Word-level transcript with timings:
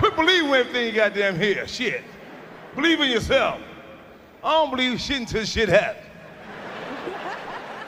Quit 0.00 0.16
believing 0.16 0.50
everything 0.50 0.86
you 0.86 0.92
goddamn 0.92 1.38
hear. 1.38 1.68
Shit. 1.68 2.02
Believe 2.74 3.02
in 3.02 3.10
yourself. 3.10 3.60
I 4.42 4.50
don't 4.52 4.70
believe 4.70 4.98
shit 4.98 5.18
until 5.18 5.44
shit 5.44 5.68
happens. 5.68 6.06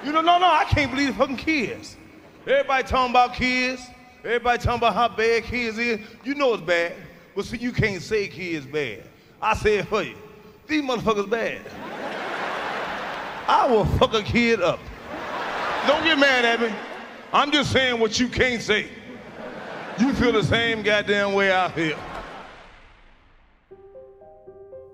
You 0.04 0.12
know, 0.12 0.20
no, 0.20 0.38
no, 0.38 0.44
I 0.44 0.64
can't 0.64 0.90
believe 0.90 1.16
fucking 1.16 1.38
kids. 1.38 1.96
Everybody 2.46 2.86
talking 2.86 3.12
about 3.12 3.32
kids. 3.32 3.80
Everybody 4.22 4.58
talking 4.62 4.76
about 4.76 4.92
how 4.92 5.08
bad 5.08 5.44
kids 5.44 5.78
is. 5.78 6.00
You 6.22 6.34
know 6.34 6.52
it's 6.52 6.62
bad. 6.62 6.96
But 7.34 7.46
see, 7.46 7.56
you 7.56 7.72
can't 7.72 8.02
say 8.02 8.28
kids 8.28 8.66
bad. 8.66 9.04
I 9.40 9.54
say 9.54 9.78
it 9.78 9.88
for 9.88 10.02
you. 10.02 10.16
These 10.66 10.82
motherfuckers 10.82 11.30
bad. 11.30 11.62
I 13.48 13.66
will 13.70 13.86
fuck 13.86 14.12
a 14.12 14.22
kid 14.22 14.60
up. 14.60 14.80
Don't 15.86 16.04
get 16.04 16.18
mad 16.18 16.44
at 16.44 16.60
me. 16.60 16.76
I'm 17.32 17.50
just 17.50 17.72
saying 17.72 17.98
what 17.98 18.20
you 18.20 18.28
can't 18.28 18.60
say. 18.60 18.90
You 19.98 20.14
feel 20.14 20.32
the 20.32 20.42
same 20.42 20.82
goddamn 20.82 21.34
way 21.34 21.54
I 21.54 21.70
feel. 21.70 21.98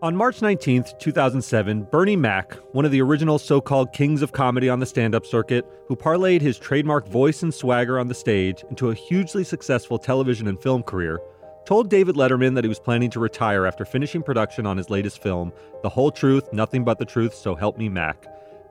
On 0.01 0.15
March 0.15 0.41
19th, 0.41 0.99
2007, 1.01 1.83
Bernie 1.85 2.15
Mac, 2.15 2.55
one 2.73 2.85
of 2.85 2.93
the 2.93 3.03
original 3.03 3.39
so 3.39 3.61
called 3.61 3.93
kings 3.93 4.23
of 4.23 4.31
comedy 4.31 4.69
on 4.69 4.79
the 4.79 4.87
stand 4.87 5.15
up 5.15 5.27
circuit, 5.27 5.67
who 5.89 5.97
parlayed 5.97 6.41
his 6.41 6.59
trademark 6.59 7.09
voice 7.09 7.43
and 7.43 7.53
swagger 7.53 7.99
on 7.99 8.07
the 8.07 8.15
stage 8.15 8.65
into 8.71 8.91
a 8.91 8.95
hugely 8.95 9.43
successful 9.43 9.99
television 9.99 10.47
and 10.47 10.61
film 10.61 10.85
career, 10.85 11.21
told 11.65 11.91
David 11.91 12.15
Letterman 12.15 12.55
that 12.55 12.65
he 12.65 12.69
was 12.69 12.79
planning 12.79 13.11
to 13.11 13.21
retire 13.21 13.67
after 13.67 13.85
finishing 13.85 14.23
production 14.23 14.67
on 14.67 14.77
his 14.77 14.89
latest 14.89 15.21
film, 15.21 15.53
The 15.83 15.89
Whole 15.89 16.13
Truth, 16.13 16.53
Nothing 16.53 16.85
But 16.85 16.99
the 16.99 17.05
Truth, 17.05 17.35
So 17.35 17.57
Help 17.57 17.77
Me 17.77 17.89
Mac, 17.89 18.27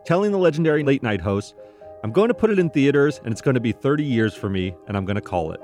telling 0.05 0.31
the 0.31 0.37
legendary 0.37 0.83
late 0.83 1.03
night 1.03 1.21
host, 1.21 1.55
I'm 2.03 2.11
going 2.11 2.29
to 2.29 2.33
put 2.33 2.51
it 2.51 2.59
in 2.59 2.69
theaters 2.69 3.19
and 3.23 3.33
it's 3.33 3.41
going 3.41 3.55
to 3.55 3.61
be 3.61 3.73
30 3.73 4.03
years 4.03 4.33
for 4.33 4.49
me, 4.49 4.75
and 4.87 4.95
I'm 4.95 5.03
going 5.03 5.15
to 5.15 5.21
call 5.21 5.51
it. 5.51 5.59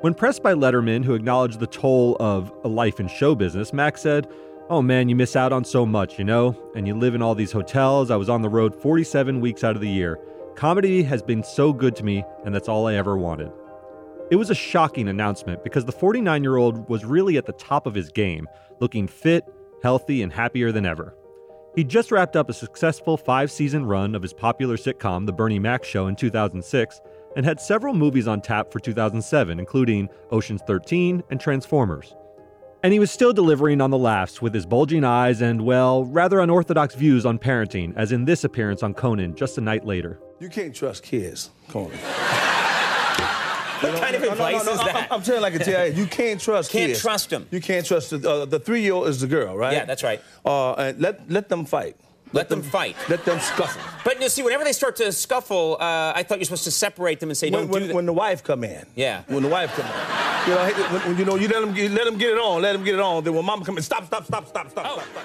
When 0.00 0.14
pressed 0.14 0.42
by 0.42 0.54
Letterman, 0.54 1.04
who 1.04 1.12
acknowledged 1.12 1.60
the 1.60 1.66
toll 1.66 2.16
of 2.18 2.50
a 2.64 2.68
life 2.68 3.00
in 3.00 3.06
show 3.06 3.34
business, 3.34 3.74
Mac 3.74 3.98
said, 3.98 4.26
Oh 4.70 4.80
man, 4.80 5.10
you 5.10 5.14
miss 5.14 5.36
out 5.36 5.52
on 5.52 5.62
so 5.62 5.84
much, 5.84 6.18
you 6.18 6.24
know? 6.24 6.56
And 6.74 6.86
you 6.86 6.94
live 6.94 7.14
in 7.14 7.20
all 7.20 7.34
these 7.34 7.52
hotels. 7.52 8.10
I 8.10 8.16
was 8.16 8.30
on 8.30 8.40
the 8.40 8.48
road 8.48 8.74
47 8.74 9.42
weeks 9.42 9.62
out 9.62 9.76
of 9.76 9.82
the 9.82 9.90
year. 9.90 10.18
Comedy 10.54 11.02
has 11.02 11.22
been 11.22 11.42
so 11.42 11.74
good 11.74 11.94
to 11.96 12.04
me, 12.04 12.24
and 12.46 12.54
that's 12.54 12.66
all 12.68 12.86
I 12.86 12.94
ever 12.94 13.18
wanted. 13.18 13.52
It 14.30 14.36
was 14.36 14.48
a 14.48 14.54
shocking 14.54 15.08
announcement 15.08 15.62
because 15.62 15.84
the 15.84 15.92
49 15.92 16.42
year 16.42 16.56
old 16.56 16.88
was 16.88 17.04
really 17.04 17.36
at 17.36 17.44
the 17.44 17.52
top 17.52 17.86
of 17.86 17.94
his 17.94 18.10
game, 18.10 18.48
looking 18.80 19.06
fit, 19.06 19.44
healthy, 19.82 20.22
and 20.22 20.32
happier 20.32 20.72
than 20.72 20.86
ever. 20.86 21.14
He 21.76 21.84
just 21.84 22.10
wrapped 22.10 22.36
up 22.36 22.48
a 22.48 22.54
successful 22.54 23.18
five 23.18 23.50
season 23.50 23.84
run 23.84 24.14
of 24.14 24.22
his 24.22 24.32
popular 24.32 24.78
sitcom, 24.78 25.26
The 25.26 25.32
Bernie 25.34 25.58
Mac 25.58 25.84
Show, 25.84 26.06
in 26.06 26.16
2006, 26.16 27.00
and 27.36 27.44
had 27.46 27.60
several 27.60 27.94
movies 27.94 28.26
on 28.28 28.40
tap 28.40 28.72
for 28.72 28.80
2007, 28.80 29.58
including 29.58 30.08
Ocean's 30.30 30.62
13 30.66 31.22
and 31.30 31.40
Transformers. 31.40 32.14
And 32.82 32.92
he 32.92 32.98
was 32.98 33.10
still 33.10 33.32
delivering 33.32 33.80
on 33.80 33.90
the 33.90 33.98
laughs 33.98 34.40
with 34.40 34.54
his 34.54 34.64
bulging 34.64 35.04
eyes 35.04 35.42
and, 35.42 35.64
well, 35.66 36.04
rather 36.04 36.40
unorthodox 36.40 36.94
views 36.94 37.26
on 37.26 37.38
parenting, 37.38 37.92
as 37.96 38.10
in 38.10 38.24
this 38.24 38.42
appearance 38.44 38.82
on 38.82 38.94
Conan 38.94 39.34
just 39.36 39.58
a 39.58 39.60
night 39.60 39.84
later. 39.84 40.18
You 40.38 40.48
can't 40.48 40.74
trust 40.74 41.02
kids, 41.02 41.50
Conan. 41.68 41.98
What 43.80 43.98
kind 44.02 44.14
of 44.14 44.22
advice 44.22 44.60
is 44.66 44.78
that? 44.78 44.94
I'm, 45.10 45.18
I'm 45.18 45.22
telling 45.22 45.38
you 45.38 45.42
like 45.42 45.54
a 45.54 45.58
tell 45.64 45.86
you, 45.86 45.94
you 45.94 46.06
can't 46.06 46.38
trust 46.38 46.70
Can't 46.70 46.92
kids. 46.92 47.26
them. 47.28 47.46
You 47.50 47.62
can't 47.62 47.86
trust 47.86 48.10
the, 48.10 48.30
uh, 48.30 48.44
the 48.44 48.58
three-year-old 48.58 49.08
is 49.08 49.20
the 49.22 49.26
girl, 49.26 49.56
right? 49.56 49.72
Yeah, 49.72 49.86
that's 49.86 50.02
right. 50.02 50.20
Uh, 50.44 50.72
and 50.74 51.00
let 51.00 51.30
let 51.30 51.48
them 51.48 51.64
fight. 51.64 51.96
Let 52.32 52.48
them 52.48 52.62
fight. 52.62 52.96
Let 53.08 53.24
them 53.24 53.40
scuffle. 53.40 53.82
But 54.04 54.20
you 54.22 54.28
see, 54.28 54.42
whenever 54.42 54.62
they 54.62 54.72
start 54.72 54.96
to 54.96 55.10
scuffle, 55.10 55.76
uh, 55.80 56.12
I 56.14 56.22
thought 56.22 56.38
you're 56.38 56.44
supposed 56.44 56.64
to 56.64 56.70
separate 56.70 57.18
them 57.20 57.30
and 57.30 57.36
say, 57.36 57.50
When, 57.50 57.62
"Don't 57.62 57.68
when, 57.70 57.82
do 57.82 57.88
that." 57.88 57.94
when 57.96 58.06
the 58.06 58.12
wife 58.12 58.44
come 58.44 58.62
in. 58.62 58.86
Yeah. 58.94 59.22
When 59.26 59.42
the 59.42 59.48
wife 59.48 59.72
come 59.74 59.86
in. 59.86 60.48
You 60.48 60.54
know, 60.54 60.64
when, 60.92 61.00
when, 61.02 61.18
you 61.18 61.24
know, 61.24 61.34
you 61.36 61.48
let 61.48 61.60
them 61.60 61.74
get, 61.74 61.90
let 61.90 62.04
them 62.04 62.16
get 62.18 62.30
it 62.30 62.38
on, 62.38 62.62
let 62.62 62.72
them 62.72 62.84
get 62.84 62.94
it 62.94 63.00
on. 63.00 63.24
Then 63.24 63.34
when 63.34 63.44
mama 63.44 63.64
come 63.64 63.76
in, 63.76 63.82
stop, 63.82 64.06
stop, 64.06 64.24
stop, 64.24 64.46
stop, 64.46 64.70
stop, 64.70 64.86
Oh. 64.88 64.94
stop, 65.00 65.08
stop. 65.12 65.24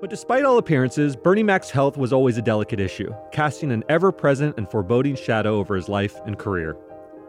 But 0.00 0.10
despite 0.10 0.44
all 0.44 0.58
appearances, 0.58 1.16
Bernie 1.16 1.42
Mac's 1.42 1.70
health 1.70 1.96
was 1.96 2.12
always 2.12 2.36
a 2.36 2.42
delicate 2.42 2.80
issue, 2.80 3.14
casting 3.32 3.72
an 3.72 3.82
ever 3.88 4.12
present 4.12 4.56
and 4.58 4.70
foreboding 4.70 5.16
shadow 5.16 5.56
over 5.56 5.74
his 5.74 5.88
life 5.88 6.16
and 6.26 6.38
career. 6.38 6.76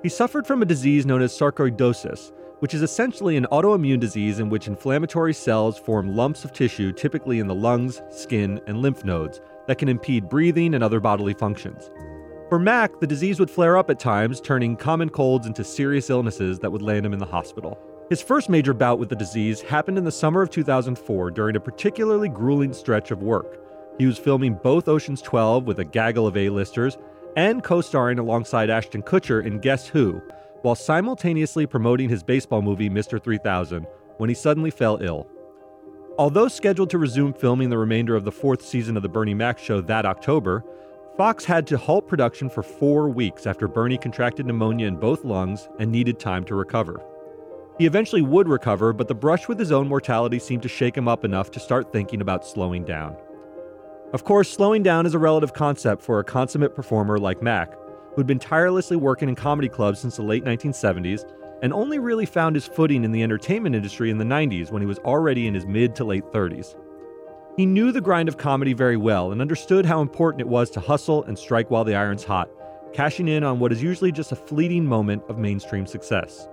He 0.04 0.10
suffered 0.10 0.46
from 0.46 0.62
a 0.62 0.66
disease 0.66 1.06
known 1.06 1.22
as 1.22 1.32
sarcoidosis, 1.32 2.34
which 2.60 2.74
is 2.74 2.82
essentially 2.82 3.38
an 3.38 3.48
autoimmune 3.52 4.00
disease 4.00 4.40
in 4.40 4.50
which 4.50 4.68
inflammatory 4.68 5.34
cells 5.34 5.78
form 5.78 6.16
lumps 6.16 6.44
of 6.44 6.54
tissue, 6.54 6.92
typically 6.92 7.40
in 7.40 7.48
the 7.48 7.56
lungs, 7.56 8.02
skin, 8.10 8.60
and 8.68 8.82
lymph 8.82 9.04
nodes, 9.04 9.42
that 9.68 9.78
can 9.78 9.90
impede 9.90 10.30
breathing 10.30 10.74
and 10.74 10.84
other 10.84 11.00
bodily 11.00 11.34
functions. 11.34 11.90
For 12.50 12.60
Mac, 12.60 13.00
the 13.00 13.08
disease 13.08 13.40
would 13.40 13.52
flare 13.52 13.78
up 13.78 13.90
at 13.90 14.00
times, 14.00 14.40
turning 14.40 14.78
common 14.78 15.10
colds 15.10 15.46
into 15.46 15.64
serious 15.64 16.10
illnesses 16.10 16.60
that 16.60 16.72
would 16.72 16.82
land 16.82 17.06
him 17.06 17.14
in 17.14 17.20
the 17.20 17.26
hospital. 17.26 17.78
His 18.10 18.22
first 18.22 18.48
major 18.48 18.74
bout 18.74 19.00
with 19.00 19.10
the 19.10 19.18
disease 19.18 19.60
happened 19.60 19.98
in 19.98 20.06
the 20.06 20.12
summer 20.12 20.42
of 20.42 20.50
2004 20.50 21.32
during 21.32 21.58
a 21.58 21.60
particularly 21.60 22.30
grueling 22.30 22.72
stretch 22.72 23.12
of 23.12 23.22
work. 23.22 23.60
He 23.98 24.06
was 24.06 24.18
filming 24.18 24.54
both 24.64 24.88
Ocean's 24.88 25.22
12 25.22 25.66
with 25.66 25.80
a 25.80 25.86
gaggle 25.86 26.26
of 26.26 26.38
A-listers 26.38 26.98
and 27.36 27.64
co-starring 27.64 28.18
alongside 28.18 28.70
Ashton 28.70 29.04
Kutcher 29.04 29.46
in 29.46 29.60
Guess 29.60 29.88
Who, 29.88 30.22
while 30.62 30.76
simultaneously 30.76 31.66
promoting 31.66 32.10
his 32.10 32.24
baseball 32.24 32.62
movie 32.62 32.90
Mr. 32.90 33.22
3000 33.22 33.86
when 34.18 34.30
he 34.30 34.34
suddenly 34.34 34.72
fell 34.72 34.98
ill. 35.02 35.28
Although 36.18 36.48
scheduled 36.48 36.90
to 36.90 36.98
resume 36.98 37.34
filming 37.34 37.70
the 37.70 37.78
remainder 37.78 38.16
of 38.16 38.26
the 38.26 38.32
fourth 38.32 38.64
season 38.64 38.98
of 38.98 39.04
The 39.04 39.10
Bernie 39.10 39.36
Mac 39.36 39.60
Show 39.60 39.82
that 39.82 40.06
October, 40.06 40.64
Fox 41.16 41.46
had 41.46 41.66
to 41.68 41.78
halt 41.78 42.08
production 42.08 42.50
for 42.50 42.64
four 42.64 43.10
weeks 43.10 43.46
after 43.48 43.68
Bernie 43.68 43.98
contracted 43.98 44.46
pneumonia 44.46 44.88
in 44.88 44.98
both 44.98 45.26
lungs 45.26 45.68
and 45.80 45.92
needed 45.92 46.20
time 46.20 46.44
to 46.46 46.56
recover. 46.56 47.02
He 47.78 47.86
eventually 47.86 48.24
would 48.24 48.48
recover, 48.48 48.94
but 48.94 49.08
the 49.08 49.16
brush 49.16 49.48
with 49.48 49.60
his 49.60 49.72
own 49.72 49.88
mortality 49.88 50.40
seemed 50.40 50.64
to 50.64 50.70
shake 50.70 50.98
him 50.98 51.08
up 51.08 51.24
enough 51.24 51.52
to 51.52 51.60
start 51.60 51.92
thinking 51.92 52.22
about 52.22 52.46
slowing 52.46 52.84
down. 52.84 53.16
Of 54.14 54.24
course, 54.24 54.50
slowing 54.50 54.84
down 54.84 55.06
is 55.06 55.14
a 55.14 55.20
relative 55.20 55.54
concept 55.54 56.02
for 56.02 56.20
a 56.20 56.24
consummate 56.24 56.74
performer 56.74 57.20
like 57.20 57.42
Mac, 57.44 57.74
who'd 58.18 58.26
been 58.26 58.40
tirelessly 58.40 58.98
working 58.98 59.30
in 59.30 59.36
comedy 59.36 59.70
clubs 59.70 60.00
since 60.00 60.16
the 60.16 60.24
late 60.24 60.44
1970s 60.44 61.24
and 61.62 61.72
only 61.72 62.00
really 62.00 62.26
found 62.26 62.56
his 62.56 62.66
footing 62.66 63.04
in 63.04 63.12
the 63.12 63.22
entertainment 63.22 63.76
industry 63.76 64.10
in 64.10 64.18
the 64.18 64.26
90s 64.26 64.72
when 64.72 64.82
he 64.82 64.88
was 64.88 64.98
already 65.00 65.46
in 65.46 65.54
his 65.54 65.68
mid 65.68 65.96
to 65.96 66.04
late 66.04 66.26
30s. 66.26 66.76
He 67.56 67.68
knew 67.68 67.92
the 67.92 68.02
grind 68.02 68.28
of 68.28 68.38
comedy 68.38 68.74
very 68.74 68.98
well 68.98 69.32
and 69.32 69.40
understood 69.40 69.86
how 69.86 70.02
important 70.02 70.42
it 70.42 70.48
was 70.48 70.72
to 70.72 70.80
hustle 70.80 71.26
and 71.26 71.38
strike 71.38 71.70
while 71.70 71.84
the 71.84 71.94
iron's 71.94 72.24
hot, 72.24 72.50
cashing 72.92 73.28
in 73.28 73.44
on 73.44 73.60
what 73.60 73.72
is 73.72 73.84
usually 73.84 74.12
just 74.12 74.32
a 74.32 74.36
fleeting 74.36 74.84
moment 74.84 75.22
of 75.30 75.38
mainstream 75.38 75.86
success. 75.86 76.48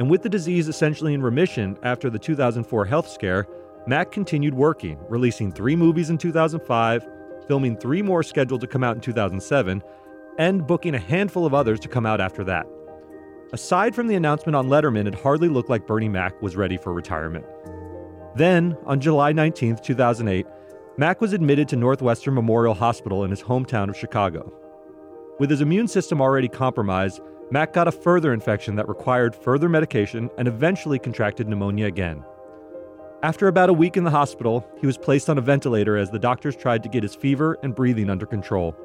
And 0.00 0.10
with 0.10 0.22
the 0.22 0.28
disease 0.28 0.66
essentially 0.66 1.14
in 1.14 1.22
remission 1.22 1.78
after 1.84 2.10
the 2.10 2.18
2004 2.18 2.84
health 2.84 3.08
scare, 3.08 3.46
Mac 3.86 4.10
continued 4.10 4.54
working, 4.54 4.98
releasing 5.08 5.52
three 5.52 5.76
movies 5.76 6.10
in 6.10 6.18
2005, 6.18 7.06
filming 7.46 7.76
three 7.76 8.02
more 8.02 8.24
scheduled 8.24 8.60
to 8.62 8.66
come 8.66 8.82
out 8.82 8.96
in 8.96 9.00
2007, 9.00 9.80
and 10.38 10.66
booking 10.66 10.94
a 10.94 10.98
handful 10.98 11.44
of 11.44 11.52
others 11.52 11.80
to 11.80 11.88
come 11.88 12.06
out 12.06 12.20
after 12.20 12.44
that. 12.44 12.66
Aside 13.52 13.94
from 13.94 14.06
the 14.06 14.14
announcement 14.14 14.56
on 14.56 14.68
Letterman, 14.68 15.06
it 15.06 15.14
hardly 15.14 15.48
looked 15.48 15.70
like 15.70 15.86
Bernie 15.86 16.08
Mac 16.08 16.40
was 16.40 16.56
ready 16.56 16.76
for 16.76 16.92
retirement. 16.92 17.44
Then, 18.36 18.76
on 18.86 19.00
July 19.00 19.32
19, 19.32 19.78
2008, 19.82 20.46
Mac 20.96 21.20
was 21.20 21.32
admitted 21.32 21.68
to 21.68 21.76
Northwestern 21.76 22.34
Memorial 22.34 22.74
Hospital 22.74 23.24
in 23.24 23.30
his 23.30 23.42
hometown 23.42 23.88
of 23.88 23.96
Chicago. 23.96 24.52
With 25.38 25.50
his 25.50 25.60
immune 25.60 25.88
system 25.88 26.20
already 26.20 26.48
compromised, 26.48 27.20
Mac 27.50 27.72
got 27.72 27.88
a 27.88 27.92
further 27.92 28.32
infection 28.34 28.76
that 28.76 28.88
required 28.88 29.34
further 29.34 29.68
medication 29.68 30.28
and 30.36 30.46
eventually 30.46 30.98
contracted 30.98 31.48
pneumonia 31.48 31.86
again. 31.86 32.22
After 33.22 33.48
about 33.48 33.70
a 33.70 33.72
week 33.72 33.96
in 33.96 34.04
the 34.04 34.10
hospital, 34.10 34.68
he 34.80 34.86
was 34.86 34.98
placed 34.98 35.30
on 35.30 35.38
a 35.38 35.40
ventilator 35.40 35.96
as 35.96 36.10
the 36.10 36.18
doctors 36.18 36.54
tried 36.54 36.82
to 36.82 36.88
get 36.88 37.02
his 37.02 37.14
fever 37.14 37.56
and 37.62 37.74
breathing 37.74 38.10
under 38.10 38.26
control. 38.26 38.76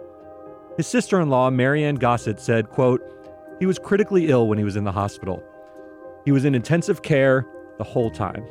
His 0.77 0.87
sister-in-law, 0.87 1.51
Marianne 1.51 1.95
Gossett, 1.95 2.39
said, 2.39 2.69
quote, 2.69 3.01
he 3.59 3.65
was 3.65 3.77
critically 3.77 4.29
ill 4.29 4.47
when 4.47 4.57
he 4.57 4.63
was 4.63 4.75
in 4.75 4.83
the 4.83 4.91
hospital. 4.91 5.43
He 6.25 6.31
was 6.31 6.45
in 6.45 6.55
intensive 6.55 7.01
care 7.01 7.45
the 7.77 7.83
whole 7.83 8.09
time. 8.09 8.45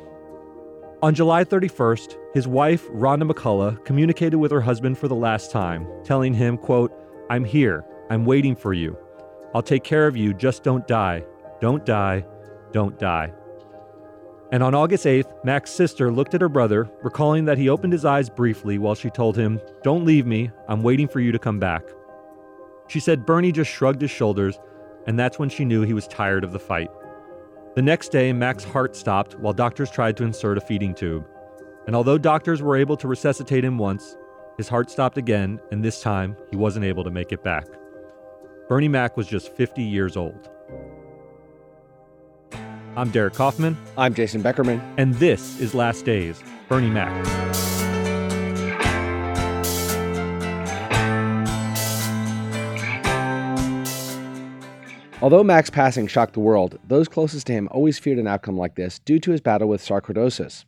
On 1.01 1.13
July 1.13 1.43
31st, 1.43 2.15
his 2.33 2.47
wife, 2.47 2.87
Rhonda 2.89 3.29
McCullough, 3.29 3.83
communicated 3.83 4.37
with 4.37 4.51
her 4.51 4.61
husband 4.61 4.97
for 4.97 5.09
the 5.09 5.15
last 5.15 5.51
time, 5.51 5.85
telling 6.05 6.33
him, 6.33 6.57
quote, 6.57 6.93
I'm 7.29 7.43
here. 7.43 7.83
I'm 8.09 8.23
waiting 8.23 8.55
for 8.55 8.73
you. 8.73 8.97
I'll 9.53 9.61
take 9.61 9.83
care 9.83 10.07
of 10.07 10.15
you. 10.15 10.33
Just 10.33 10.63
don't 10.63 10.87
die. 10.87 11.25
Don't 11.59 11.85
die. 11.85 12.25
Don't 12.71 12.97
die. 12.97 13.33
And 14.53 14.63
on 14.63 14.73
August 14.73 15.05
8th, 15.05 15.43
Mac's 15.43 15.71
sister 15.71 16.11
looked 16.11 16.35
at 16.35 16.41
her 16.41 16.49
brother, 16.49 16.89
recalling 17.01 17.45
that 17.45 17.57
he 17.57 17.69
opened 17.69 17.91
his 17.91 18.05
eyes 18.05 18.29
briefly 18.29 18.77
while 18.77 18.95
she 18.95 19.09
told 19.09 19.35
him, 19.35 19.59
Don't 19.83 20.05
leave 20.05 20.25
me, 20.25 20.51
I'm 20.69 20.83
waiting 20.83 21.07
for 21.07 21.19
you 21.19 21.31
to 21.31 21.39
come 21.39 21.59
back. 21.59 21.83
She 22.87 22.99
said 22.99 23.25
Bernie 23.25 23.51
just 23.51 23.71
shrugged 23.71 24.01
his 24.01 24.11
shoulders, 24.11 24.59
and 25.07 25.17
that's 25.17 25.39
when 25.39 25.49
she 25.49 25.65
knew 25.65 25.81
he 25.81 25.93
was 25.93 26.07
tired 26.07 26.43
of 26.43 26.51
the 26.51 26.59
fight. 26.59 26.89
The 27.75 27.81
next 27.81 28.09
day, 28.09 28.31
Mac's 28.33 28.63
heart 28.63 28.95
stopped 28.95 29.39
while 29.39 29.53
doctors 29.53 29.89
tried 29.89 30.15
to 30.17 30.23
insert 30.23 30.57
a 30.57 30.61
feeding 30.61 30.93
tube. 30.93 31.25
And 31.87 31.95
although 31.95 32.17
doctors 32.17 32.61
were 32.61 32.75
able 32.75 32.95
to 32.97 33.07
resuscitate 33.07 33.65
him 33.65 33.77
once, 33.77 34.15
his 34.57 34.69
heart 34.69 34.91
stopped 34.91 35.17
again, 35.17 35.59
and 35.71 35.83
this 35.83 36.01
time 36.01 36.37
he 36.51 36.55
wasn't 36.55 36.85
able 36.85 37.03
to 37.03 37.11
make 37.11 37.31
it 37.31 37.43
back. 37.43 37.65
Bernie 38.69 38.87
Mac 38.87 39.17
was 39.17 39.27
just 39.27 39.51
50 39.53 39.81
years 39.81 40.15
old. 40.15 40.49
I'm 42.95 43.09
Derek 43.09 43.33
Kaufman. 43.33 43.75
I'm 43.97 44.13
Jason 44.13 44.43
Beckerman. 44.43 44.79
And 44.97 45.15
this 45.15 45.59
is 45.59 45.73
Last 45.73 46.05
Days, 46.05 46.43
Bernie 46.69 46.91
Mac. 46.91 47.62
Although 55.23 55.45
Mac's 55.45 55.69
passing 55.69 56.07
shocked 56.07 56.33
the 56.33 56.41
world, 56.41 56.77
those 56.85 57.07
closest 57.07 57.47
to 57.47 57.53
him 57.53 57.69
always 57.71 57.97
feared 57.97 58.19
an 58.19 58.27
outcome 58.27 58.57
like 58.57 58.75
this 58.75 58.99
due 58.99 59.19
to 59.19 59.31
his 59.31 59.39
battle 59.39 59.69
with 59.69 59.81
sarcoidosis. 59.81 60.65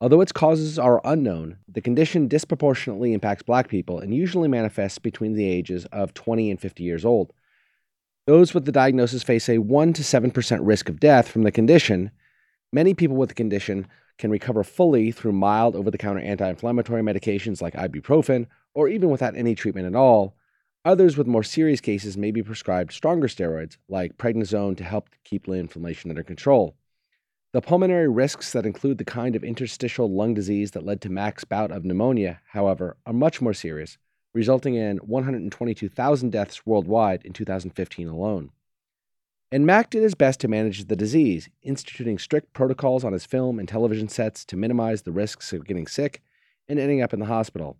Although 0.00 0.20
its 0.20 0.32
causes 0.32 0.80
are 0.80 1.00
unknown, 1.04 1.58
the 1.68 1.80
condition 1.80 2.26
disproportionately 2.26 3.12
impacts 3.12 3.44
black 3.44 3.68
people 3.68 4.00
and 4.00 4.12
usually 4.12 4.48
manifests 4.48 4.98
between 4.98 5.34
the 5.34 5.46
ages 5.46 5.84
of 5.92 6.12
20 6.12 6.50
and 6.50 6.60
50 6.60 6.82
years 6.82 7.04
old. 7.04 7.32
Those 8.26 8.52
with 8.52 8.64
the 8.64 8.72
diagnosis 8.72 9.22
face 9.22 9.48
a 9.48 9.58
1 9.58 9.92
to 9.92 10.02
7% 10.02 10.58
risk 10.62 10.88
of 10.88 10.98
death 10.98 11.28
from 11.28 11.44
the 11.44 11.52
condition. 11.52 12.10
Many 12.72 12.94
people 12.94 13.14
with 13.14 13.28
the 13.28 13.36
condition 13.36 13.86
can 14.18 14.32
recover 14.32 14.64
fully 14.64 15.12
through 15.12 15.34
mild 15.34 15.76
over 15.76 15.92
the 15.92 15.98
counter 15.98 16.20
anti 16.20 16.50
inflammatory 16.50 17.02
medications 17.02 17.62
like 17.62 17.74
ibuprofen, 17.74 18.48
or 18.74 18.88
even 18.88 19.10
without 19.10 19.36
any 19.36 19.54
treatment 19.54 19.86
at 19.86 19.94
all. 19.94 20.34
Others 20.86 21.16
with 21.16 21.26
more 21.26 21.42
serious 21.42 21.80
cases 21.80 22.18
may 22.18 22.30
be 22.30 22.42
prescribed 22.42 22.92
stronger 22.92 23.26
steroids 23.26 23.78
like 23.88 24.18
prednisone 24.18 24.76
to 24.76 24.84
help 24.84 25.08
keep 25.24 25.48
inflammation 25.48 26.10
under 26.10 26.22
control. 26.22 26.76
The 27.52 27.62
pulmonary 27.62 28.08
risks 28.08 28.52
that 28.52 28.66
include 28.66 28.98
the 28.98 29.04
kind 29.04 29.34
of 29.34 29.42
interstitial 29.42 30.12
lung 30.12 30.34
disease 30.34 30.72
that 30.72 30.84
led 30.84 31.00
to 31.00 31.08
Mac's 31.08 31.44
bout 31.44 31.70
of 31.70 31.86
pneumonia, 31.86 32.40
however, 32.48 32.98
are 33.06 33.14
much 33.14 33.40
more 33.40 33.54
serious, 33.54 33.96
resulting 34.34 34.74
in 34.74 34.98
122,000 34.98 36.30
deaths 36.30 36.66
worldwide 36.66 37.24
in 37.24 37.32
2015 37.32 38.06
alone. 38.06 38.50
And 39.50 39.64
Mac 39.64 39.88
did 39.88 40.02
his 40.02 40.14
best 40.14 40.38
to 40.40 40.48
manage 40.48 40.84
the 40.84 40.96
disease, 40.96 41.48
instituting 41.62 42.18
strict 42.18 42.52
protocols 42.52 43.04
on 43.04 43.14
his 43.14 43.24
film 43.24 43.58
and 43.58 43.66
television 43.66 44.10
sets 44.10 44.44
to 44.46 44.56
minimize 44.56 45.02
the 45.02 45.12
risks 45.12 45.54
of 45.54 45.64
getting 45.64 45.86
sick 45.86 46.20
and 46.68 46.78
ending 46.78 47.00
up 47.00 47.14
in 47.14 47.20
the 47.20 47.26
hospital. 47.26 47.78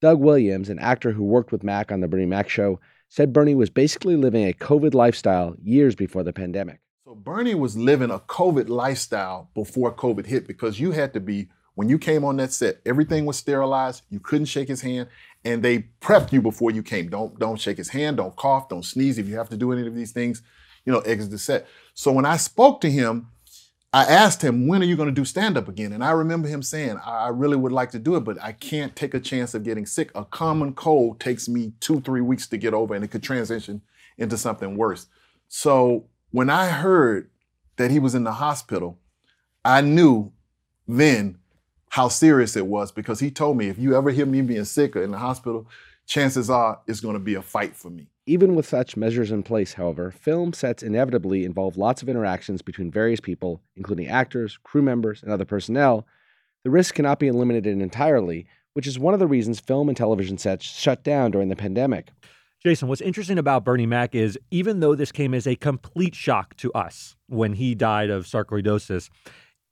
Doug 0.00 0.20
Williams, 0.20 0.68
an 0.68 0.78
actor 0.78 1.12
who 1.12 1.24
worked 1.24 1.52
with 1.52 1.64
Mac 1.64 1.90
on 1.90 2.00
The 2.00 2.08
Bernie 2.08 2.26
Mac 2.26 2.48
Show, 2.48 2.80
said 3.08 3.32
Bernie 3.32 3.54
was 3.54 3.70
basically 3.70 4.16
living 4.16 4.46
a 4.46 4.52
COVID 4.52 4.94
lifestyle 4.94 5.54
years 5.62 5.94
before 5.94 6.22
the 6.22 6.32
pandemic. 6.32 6.80
So 7.04 7.14
Bernie 7.14 7.54
was 7.54 7.76
living 7.76 8.10
a 8.10 8.18
COVID 8.18 8.68
lifestyle 8.68 9.50
before 9.54 9.94
COVID 9.94 10.26
hit 10.26 10.46
because 10.46 10.80
you 10.80 10.90
had 10.90 11.12
to 11.14 11.20
be, 11.20 11.48
when 11.74 11.88
you 11.88 11.98
came 11.98 12.24
on 12.24 12.36
that 12.38 12.52
set, 12.52 12.80
everything 12.84 13.26
was 13.26 13.36
sterilized. 13.36 14.02
You 14.10 14.20
couldn't 14.20 14.46
shake 14.46 14.68
his 14.68 14.80
hand. 14.82 15.08
And 15.44 15.62
they 15.62 15.86
prepped 16.00 16.32
you 16.32 16.42
before 16.42 16.72
you 16.72 16.82
came. 16.82 17.08
Don't 17.08 17.38
don't 17.38 17.60
shake 17.60 17.76
his 17.76 17.90
hand, 17.90 18.16
don't 18.16 18.34
cough, 18.34 18.68
don't 18.68 18.84
sneeze. 18.84 19.18
If 19.18 19.28
you 19.28 19.36
have 19.36 19.48
to 19.50 19.56
do 19.56 19.72
any 19.72 19.86
of 19.86 19.94
these 19.94 20.10
things, 20.10 20.42
you 20.84 20.92
know, 20.92 20.98
exit 21.00 21.30
the 21.30 21.38
set. 21.38 21.68
So 21.94 22.10
when 22.10 22.24
I 22.24 22.36
spoke 22.36 22.80
to 22.80 22.90
him, 22.90 23.28
I 23.96 24.04
asked 24.04 24.42
him, 24.42 24.66
when 24.66 24.82
are 24.82 24.84
you 24.84 24.94
going 24.94 25.08
to 25.08 25.14
do 25.14 25.24
stand 25.24 25.56
up 25.56 25.68
again? 25.68 25.90
And 25.94 26.04
I 26.04 26.10
remember 26.10 26.48
him 26.48 26.62
saying, 26.62 26.98
I 27.02 27.28
really 27.28 27.56
would 27.56 27.72
like 27.72 27.92
to 27.92 27.98
do 27.98 28.14
it, 28.16 28.24
but 28.24 28.36
I 28.42 28.52
can't 28.52 28.94
take 28.94 29.14
a 29.14 29.20
chance 29.20 29.54
of 29.54 29.64
getting 29.64 29.86
sick. 29.86 30.10
A 30.14 30.22
common 30.22 30.74
cold 30.74 31.18
takes 31.18 31.48
me 31.48 31.72
two, 31.80 32.02
three 32.02 32.20
weeks 32.20 32.46
to 32.48 32.58
get 32.58 32.74
over, 32.74 32.94
and 32.94 33.02
it 33.02 33.10
could 33.10 33.22
transition 33.22 33.80
into 34.18 34.36
something 34.36 34.76
worse. 34.76 35.06
So 35.48 36.04
when 36.30 36.50
I 36.50 36.66
heard 36.66 37.30
that 37.78 37.90
he 37.90 37.98
was 37.98 38.14
in 38.14 38.24
the 38.24 38.32
hospital, 38.32 38.98
I 39.64 39.80
knew 39.80 40.30
then 40.86 41.38
how 41.88 42.08
serious 42.08 42.54
it 42.54 42.66
was 42.66 42.92
because 42.92 43.20
he 43.20 43.30
told 43.30 43.56
me 43.56 43.68
if 43.68 43.78
you 43.78 43.96
ever 43.96 44.10
hear 44.10 44.26
me 44.26 44.42
being 44.42 44.66
sick 44.66 44.94
or 44.94 45.02
in 45.02 45.10
the 45.10 45.16
hospital, 45.16 45.66
chances 46.06 46.48
are 46.48 46.80
it's 46.86 47.00
going 47.00 47.14
to 47.14 47.20
be 47.20 47.34
a 47.34 47.42
fight 47.42 47.76
for 47.76 47.90
me. 47.90 48.08
Even 48.26 48.54
with 48.54 48.66
such 48.66 48.96
measures 48.96 49.30
in 49.30 49.42
place, 49.42 49.74
however, 49.74 50.10
film 50.10 50.52
sets 50.52 50.82
inevitably 50.82 51.44
involve 51.44 51.76
lots 51.76 52.02
of 52.02 52.08
interactions 52.08 52.62
between 52.62 52.90
various 52.90 53.20
people, 53.20 53.60
including 53.76 54.08
actors, 54.08 54.58
crew 54.64 54.82
members, 54.82 55.22
and 55.22 55.30
other 55.30 55.44
personnel. 55.44 56.06
The 56.64 56.70
risk 56.70 56.94
cannot 56.94 57.20
be 57.20 57.28
eliminated 57.28 57.80
entirely, 57.80 58.46
which 58.72 58.86
is 58.86 58.98
one 58.98 59.14
of 59.14 59.20
the 59.20 59.28
reasons 59.28 59.60
film 59.60 59.88
and 59.88 59.96
television 59.96 60.38
sets 60.38 60.64
shut 60.64 61.04
down 61.04 61.30
during 61.30 61.48
the 61.48 61.56
pandemic. 61.56 62.10
Jason, 62.62 62.88
what's 62.88 63.00
interesting 63.00 63.38
about 63.38 63.64
Bernie 63.64 63.86
Mac 63.86 64.14
is 64.14 64.36
even 64.50 64.80
though 64.80 64.96
this 64.96 65.12
came 65.12 65.34
as 65.34 65.46
a 65.46 65.54
complete 65.54 66.16
shock 66.16 66.56
to 66.56 66.72
us 66.72 67.14
when 67.28 67.52
he 67.52 67.76
died 67.76 68.10
of 68.10 68.24
sarcoidosis, 68.24 69.08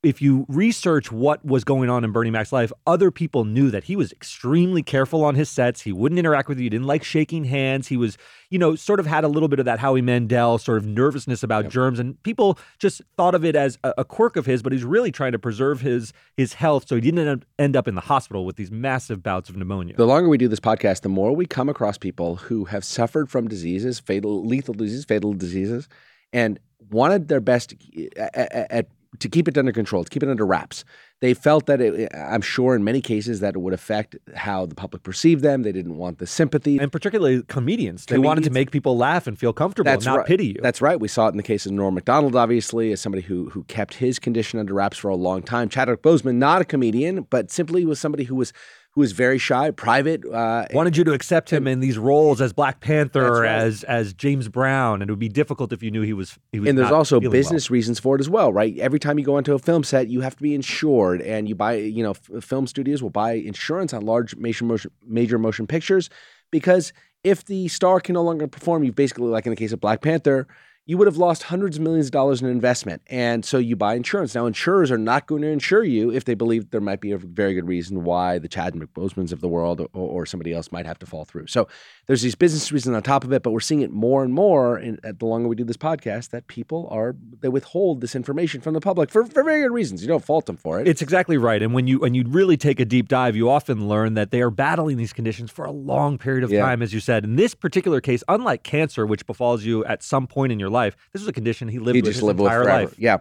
if 0.05 0.21
you 0.21 0.45
research 0.49 1.11
what 1.11 1.45
was 1.45 1.65
going 1.65 1.91
on 1.91 2.05
in 2.05 2.13
Bernie 2.13 2.31
Mac's 2.31 2.53
life, 2.53 2.73
other 2.87 3.11
people 3.11 3.45
knew 3.45 3.71
that 3.71 3.85
he 3.85 3.97
was 3.97 4.13
extremely 4.13 4.83
careful 4.83 5.25
on 5.25 5.35
his 5.35 5.49
sets. 5.49 5.83
He 5.83 5.93
wouldn't 5.93 6.19
interact 6.19 6.49
with 6.49 6.59
you. 6.59 6.65
He 6.65 6.69
didn't 6.69 6.87
like 6.87 7.03
shaking 7.03 7.45
hands. 7.45 7.89
He 7.89 7.97
was, 7.97 8.17
you 8.51 8.59
know, 8.59 8.75
sort 8.75 9.01
of 9.01 9.07
had 9.07 9.25
a 9.25 9.29
little 9.29 9.49
bit 9.49 9.59
of 9.59 9.65
that 9.65 9.79
Howie 9.79 10.03
Mandel 10.03 10.59
sort 10.59 10.79
of 10.79 10.87
nervousness 10.87 11.43
about 11.43 11.65
yep. 11.65 11.73
germs, 11.73 11.99
and 11.99 12.23
people 12.23 12.59
just 12.79 13.03
thought 13.17 13.35
of 13.35 13.45
it 13.45 13.57
as 13.57 13.79
a, 13.85 13.95
a, 13.99 14.05
quirk 14.05 14.37
of 14.37 14.47
his. 14.47 14.63
But 14.63 14.73
he's 14.73 14.85
really 14.85 15.11
trying 15.11 15.33
to 15.33 15.39
preserve 15.39 15.81
his 15.81 16.13
his 16.37 16.55
health, 16.55 16.87
so 16.89 16.95
he 16.95 17.01
didn't 17.01 17.45
end 17.59 17.77
up 17.77 17.89
in 17.89 17.95
the 17.95 18.01
hospital 18.03 18.45
with 18.45 18.57
these 18.57 18.71
massive 18.71 19.23
bouts 19.23 19.49
of 19.49 19.57
pneumonia. 19.57 19.97
The 19.97 20.07
longer 20.07 20.29
we 20.29 20.39
do 20.39 20.49
this 20.49 20.61
podcast, 20.61 21.01
the 21.01 21.09
more 21.09 21.35
we 21.35 21.47
come 21.47 21.69
across 21.69 21.99
people 21.99 22.37
who 22.37 22.67
have 22.67 22.85
suffered 22.85 23.31
from 23.31 23.49
diseases, 23.49 24.01
fatal, 24.01 24.45
lethal 24.45 24.75
diseases, 24.75 25.05
fatal 25.05 25.33
diseases, 25.33 25.89
and 26.33 26.61
wanted 26.91 27.29
their 27.29 27.41
best 27.41 27.75
eh, 27.97 28.09
eh, 28.17 28.29
eh, 28.35 28.47
at, 28.53 28.73
at 28.73 28.87
to 29.19 29.29
keep 29.29 29.49
it 29.49 29.57
under 29.57 29.73
control, 29.73 30.05
to 30.05 30.11
keep 30.11 30.23
it 30.23 30.29
under 30.29 30.47
wraps. 30.47 30.85
They 31.21 31.35
felt 31.35 31.67
that 31.67 31.81
it, 31.81 32.11
I'm 32.15 32.43
sure 32.43 32.75
in 32.75 32.85
many 32.85 33.01
cases 33.01 33.41
that 33.41 33.55
it 33.55 33.59
would 33.59 33.73
affect 33.73 34.17
how 34.35 34.67
the 34.67 34.75
public 34.75 35.03
perceived 35.03 35.43
them. 35.43 35.63
They 35.63 35.73
didn't 35.73 35.97
want 35.97 36.19
the 36.19 36.27
sympathy. 36.27 36.79
And 36.79 36.93
particularly 36.93 37.43
comedians. 37.45 38.07
They 38.07 38.19
wanted 38.19 38.45
to 38.45 38.51
make 38.51 38.71
people 38.71 38.97
laugh 38.97 39.27
and 39.27 39.39
feel 39.39 39.53
comfortable, 39.53 39.91
That's 39.91 40.05
not 40.05 40.19
right. 40.19 40.27
pity 40.27 40.49
you. 40.49 40.61
That's 40.61 40.83
right. 40.83 40.99
We 40.99 41.09
saw 41.09 41.27
it 41.27 41.31
in 41.31 41.37
the 41.37 41.43
case 41.43 41.67
of 41.67 41.73
Norm 41.73 41.95
Macdonald, 41.95 42.37
obviously, 42.37 42.93
as 42.93 43.01
somebody 43.01 43.23
who 43.23 43.51
who 43.51 43.65
kept 43.65 43.95
his 43.95 44.19
condition 44.19 44.59
under 44.59 44.75
wraps 44.75 44.99
for 44.99 45.09
a 45.09 45.17
long 45.17 45.43
time. 45.43 45.69
Chadwick 45.69 46.03
Boseman, 46.03 46.37
not 46.37 46.61
a 46.61 46.65
comedian, 46.65 47.23
but 47.31 47.51
simply 47.51 47.85
was 47.85 48.01
somebody 48.01 48.25
who 48.25 48.35
was 48.35 48.53
who 48.95 49.01
was 49.01 49.13
very 49.13 49.39
shy, 49.39 49.71
private. 49.71 50.25
Uh, 50.25 50.67
Wanted 50.73 50.97
you 50.97 51.05
to 51.05 51.13
accept 51.13 51.53
him 51.53 51.67
in 51.67 51.81
these 51.81 51.99
roles 51.99 52.41
as 52.41 52.53
Black 52.53 52.81
Panther, 52.81 53.41
right. 53.41 53.51
as 53.51 53.83
as 53.85 54.15
James 54.15 54.49
Brown, 54.49 55.03
and 55.03 55.11
it 55.11 55.13
would 55.13 55.19
be 55.19 55.29
difficult 55.29 55.73
if 55.73 55.83
you 55.83 55.91
knew 55.91 56.03
he 56.03 56.13
was. 56.13 56.39
He 56.53 56.61
was 56.61 56.69
and 56.69 56.79
there's 56.79 56.93
also 56.93 57.19
business 57.21 57.69
well. 57.69 57.75
reasons 57.75 57.99
for 57.99 58.17
it 58.17 58.21
as 58.21 58.31
well, 58.31 58.53
right? 58.53 58.77
Every 58.79 58.99
time 58.99 59.19
you 59.19 59.25
go 59.25 59.37
onto 59.37 59.55
a 59.55 59.59
film 59.59 59.83
set, 59.83 60.09
you 60.09 60.21
have 60.21 60.37
to 60.37 60.43
be 60.43 60.55
insured, 60.55 61.23
and 61.23 61.49
you 61.49 61.55
buy, 61.55 61.75
you 61.75 62.03
know, 62.03 62.13
f- 62.13 62.45
film 62.45 62.67
studios 62.67 63.03
will 63.03 63.11
buy 63.11 63.33
insurance 63.33 63.93
on 63.93 64.03
large 64.07 64.37
major 64.37 64.65
motion, 64.65 64.91
major 65.05 65.39
motion 65.39 65.67
pictures 65.67 66.09
because 66.51 66.93
if 67.25 67.45
the 67.47 67.67
star 67.67 67.99
can 67.99 68.13
no 68.13 68.23
longer 68.23 68.47
perform, 68.47 68.85
you 68.85 68.93
basically, 68.93 69.27
like 69.27 69.47
in 69.47 69.51
the 69.51 69.57
case 69.57 69.73
of 69.73 69.81
Black 69.81 70.03
Panther, 70.03 70.47
you 70.87 70.99
would 70.99 71.07
have 71.07 71.17
lost 71.17 71.45
hundreds 71.45 71.79
of 71.79 71.83
millions 71.83 72.07
of 72.07 72.13
dollars 72.13 72.43
in 72.43 72.49
investment. 72.49 73.01
And 73.07 73.43
so 73.43 73.57
you 73.57 73.75
buy 73.75 73.95
insurance. 73.95 74.35
Now, 74.35 74.45
insurers 74.45 74.91
are 74.91 74.99
not 74.99 75.27
going 75.27 75.41
to 75.41 75.49
insure 75.49 75.83
you 75.83 76.11
if 76.13 76.27
they 76.27 76.35
believe 76.35 76.71
there 76.71 76.81
might 76.81 77.01
be 77.01 77.11
a 77.13 77.17
very 77.17 77.55
good 77.55 77.67
reason 77.67 78.05
why 78.05 78.39
the 78.39 78.49
Chadwick 78.49 78.93
Bosemans 78.93 79.33
of 79.33 79.41
the 79.41 79.49
world 79.49 79.81
or, 79.81 79.89
or, 79.95 80.27
somebody 80.27 80.53
else 80.53 80.73
might 80.73 80.85
have 80.85 80.99
to 80.99 81.07
fall 81.07 81.25
through. 81.25 81.47
So 81.47 81.69
there's 82.07 82.23
these 82.23 82.35
business 82.35 82.73
reasons 82.73 82.97
on 82.97 83.03
top 83.03 83.25
of 83.25 83.33
it, 83.33 83.43
but 83.43 83.53
we're 83.53 83.61
seeing 83.61 83.81
it 83.83 83.91
more 83.91 84.25
and 84.25 84.33
more 84.33 84.79
in, 84.79 84.99
the 85.03 85.27
longer 85.27 85.49
we 85.49 85.57
do 85.57 85.65
this 85.65 85.77
podcast 85.77 86.31
that 86.31 86.49
people 86.49 86.89
are, 86.91 87.15
they 87.41 87.49
withhold 87.49 88.01
this 88.01 88.15
information 88.15 88.61
from 88.61 88.75
the 88.75 88.81
public 88.81 89.11
for, 89.11 89.25
for 89.27 89.43
very 89.43 89.63
good 89.63 89.73
reasons. 89.73 90.03
You 90.03 90.09
don't 90.09 90.25
fault 90.25 90.47
them 90.47 90.57
for 90.57 90.81
it. 90.81 90.89
It's 90.89 91.03
exactly 91.03 91.37
right. 91.37 91.63
And 91.63 91.73
when 91.73 91.87
you, 91.87 92.01
when 92.01 92.15
you 92.15 92.25
really 92.27 92.57
take 92.57 92.81
a 92.81 92.85
deep 92.85 93.09
dive, 93.09 93.37
you 93.37 93.49
often 93.51 93.89
learn 93.89 94.15
that 94.15 94.31
they 94.31 94.41
are 94.41 94.51
battling 94.51 94.97
these 94.97 95.13
conditions 95.13 95.51
for 95.51 95.65
a 95.65 95.71
long 95.71 96.19
period 96.19 96.45
of 96.45 96.51
yeah. 96.51 96.61
time, 96.63 96.83
as 96.83 96.93
you 96.93 97.01
said. 97.01 97.25
In 97.25 97.37
this 97.37 97.55
particular 97.55 98.01
case, 98.01 98.25
unlike 98.29 98.63
cancer, 98.65 99.07
which 99.07 99.27
befalls 99.27 99.65
you 99.65 99.85
at 99.85 100.03
some 100.03 100.27
point 100.27 100.53
in 100.53 100.59
your 100.59 100.71
life, 100.75 100.97
this 101.13 101.23
was 101.23 101.29
a 101.29 101.33
condition 101.33 101.69
he 101.69 101.79
lived 101.79 101.97
he 101.97 102.03
with 102.03 102.11
just 102.11 102.17
his 102.17 102.25
lived 102.25 102.41
entire 102.41 102.59
with 102.59 102.69
forever. 102.69 102.83
life. 102.85 102.95
Yeah. 102.99 103.19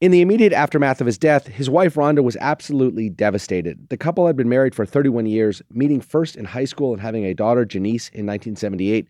In 0.00 0.10
the 0.10 0.22
immediate 0.22 0.54
aftermath 0.54 1.00
of 1.00 1.06
his 1.06 1.18
death, 1.18 1.46
his 1.46 1.68
wife 1.68 1.94
Rhonda 1.94 2.22
was 2.22 2.36
absolutely 2.40 3.10
devastated. 3.10 3.88
The 3.90 3.98
couple 3.98 4.26
had 4.26 4.36
been 4.36 4.48
married 4.48 4.74
for 4.74 4.86
31 4.86 5.26
years, 5.26 5.60
meeting 5.70 6.00
first 6.00 6.36
in 6.36 6.46
high 6.46 6.64
school 6.64 6.92
and 6.92 7.02
having 7.02 7.24
a 7.24 7.34
daughter, 7.34 7.66
Janice, 7.66 8.08
in 8.08 8.24
1978. 8.26 9.08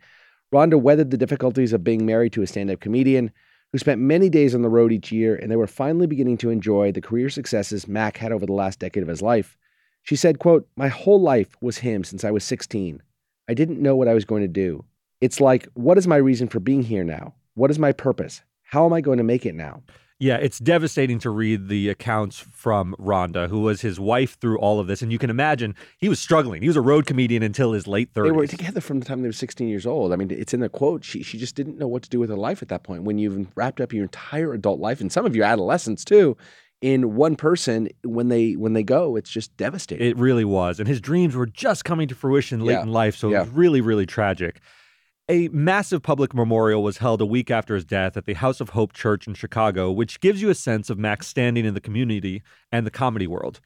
Rhonda 0.52 0.80
weathered 0.80 1.12
the 1.12 1.16
difficulties 1.16 1.72
of 1.72 1.84
being 1.84 2.04
married 2.04 2.32
to 2.32 2.42
a 2.42 2.46
stand 2.46 2.70
up 2.70 2.80
comedian 2.80 3.30
who 3.72 3.78
spent 3.78 4.00
many 4.00 4.28
days 4.28 4.52
on 4.52 4.62
the 4.62 4.68
road 4.68 4.90
each 4.92 5.12
year, 5.12 5.36
and 5.36 5.48
they 5.48 5.56
were 5.56 5.68
finally 5.68 6.08
beginning 6.08 6.36
to 6.38 6.50
enjoy 6.50 6.90
the 6.90 7.00
career 7.00 7.30
successes 7.30 7.86
Mac 7.86 8.16
had 8.16 8.32
over 8.32 8.44
the 8.44 8.52
last 8.52 8.80
decade 8.80 9.04
of 9.04 9.08
his 9.08 9.22
life. 9.22 9.56
She 10.02 10.16
said, 10.16 10.40
quote, 10.40 10.68
My 10.76 10.88
whole 10.88 11.20
life 11.20 11.54
was 11.60 11.78
him 11.78 12.02
since 12.02 12.24
I 12.24 12.32
was 12.32 12.42
16. 12.42 13.00
I 13.48 13.54
didn't 13.54 13.80
know 13.80 13.94
what 13.94 14.08
I 14.08 14.14
was 14.14 14.24
going 14.24 14.42
to 14.42 14.48
do. 14.48 14.84
It's 15.20 15.40
like, 15.40 15.68
what 15.74 15.98
is 15.98 16.06
my 16.06 16.16
reason 16.16 16.48
for 16.48 16.60
being 16.60 16.82
here 16.82 17.04
now? 17.04 17.34
What 17.54 17.70
is 17.70 17.78
my 17.78 17.92
purpose? 17.92 18.42
How 18.62 18.86
am 18.86 18.92
I 18.92 19.00
going 19.00 19.18
to 19.18 19.24
make 19.24 19.44
it 19.44 19.54
now? 19.54 19.82
Yeah, 20.18 20.36
it's 20.36 20.58
devastating 20.58 21.18
to 21.20 21.30
read 21.30 21.68
the 21.68 21.88
accounts 21.88 22.38
from 22.38 22.94
Rhonda, 22.98 23.48
who 23.48 23.60
was 23.60 23.80
his 23.80 23.98
wife 23.98 24.38
through 24.38 24.58
all 24.58 24.78
of 24.78 24.86
this. 24.86 25.00
And 25.00 25.10
you 25.10 25.18
can 25.18 25.30
imagine 25.30 25.74
he 25.96 26.10
was 26.10 26.20
struggling. 26.20 26.60
He 26.60 26.68
was 26.68 26.76
a 26.76 26.82
road 26.82 27.06
comedian 27.06 27.42
until 27.42 27.72
his 27.72 27.86
late 27.86 28.12
30s. 28.12 28.24
They 28.24 28.30
were 28.32 28.46
together 28.46 28.82
from 28.82 29.00
the 29.00 29.06
time 29.06 29.22
they 29.22 29.28
were 29.28 29.32
16 29.32 29.66
years 29.66 29.86
old. 29.86 30.12
I 30.12 30.16
mean, 30.16 30.30
it's 30.30 30.52
in 30.52 30.60
the 30.60 30.68
quote. 30.68 31.04
She, 31.04 31.22
she 31.22 31.38
just 31.38 31.54
didn't 31.54 31.78
know 31.78 31.88
what 31.88 32.02
to 32.02 32.10
do 32.10 32.20
with 32.20 32.28
her 32.28 32.36
life 32.36 32.60
at 32.60 32.68
that 32.68 32.82
point. 32.82 33.04
When 33.04 33.16
you've 33.16 33.48
wrapped 33.56 33.80
up 33.80 33.94
your 33.94 34.02
entire 34.02 34.52
adult 34.52 34.78
life 34.78 35.00
and 35.00 35.10
some 35.10 35.24
of 35.24 35.34
your 35.34 35.46
adolescence 35.46 36.04
too 36.04 36.36
in 36.82 37.14
one 37.14 37.34
person, 37.34 37.88
when 38.04 38.28
they 38.28 38.52
when 38.56 38.74
they 38.74 38.82
go, 38.82 39.16
it's 39.16 39.30
just 39.30 39.56
devastating. 39.56 40.06
It 40.06 40.18
really 40.18 40.44
was. 40.44 40.78
And 40.80 40.86
his 40.88 41.00
dreams 41.00 41.34
were 41.34 41.46
just 41.46 41.86
coming 41.86 42.08
to 42.08 42.14
fruition 42.14 42.60
late 42.60 42.74
Yeah. 42.74 42.82
in 42.82 42.92
life. 42.92 43.16
So 43.16 43.30
it 43.32 43.38
was 43.38 43.48
really, 43.48 43.80
really 43.80 44.04
tragic. 44.06 44.60
A 45.30 45.46
massive 45.52 46.02
public 46.02 46.34
memorial 46.34 46.82
was 46.82 46.98
held 46.98 47.20
a 47.20 47.24
week 47.24 47.52
after 47.52 47.76
his 47.76 47.84
death 47.84 48.16
at 48.16 48.26
the 48.26 48.34
House 48.34 48.60
of 48.60 48.70
Hope 48.70 48.92
Church 48.92 49.28
in 49.28 49.34
Chicago, 49.34 49.88
which 49.88 50.18
gives 50.18 50.42
you 50.42 50.50
a 50.50 50.56
sense 50.56 50.90
of 50.90 50.98
Mac's 50.98 51.28
standing 51.28 51.64
in 51.64 51.74
the 51.74 51.80
community 51.80 52.42
and 52.72 52.84
the 52.84 52.90
comedy 52.90 53.28
world. 53.28 53.60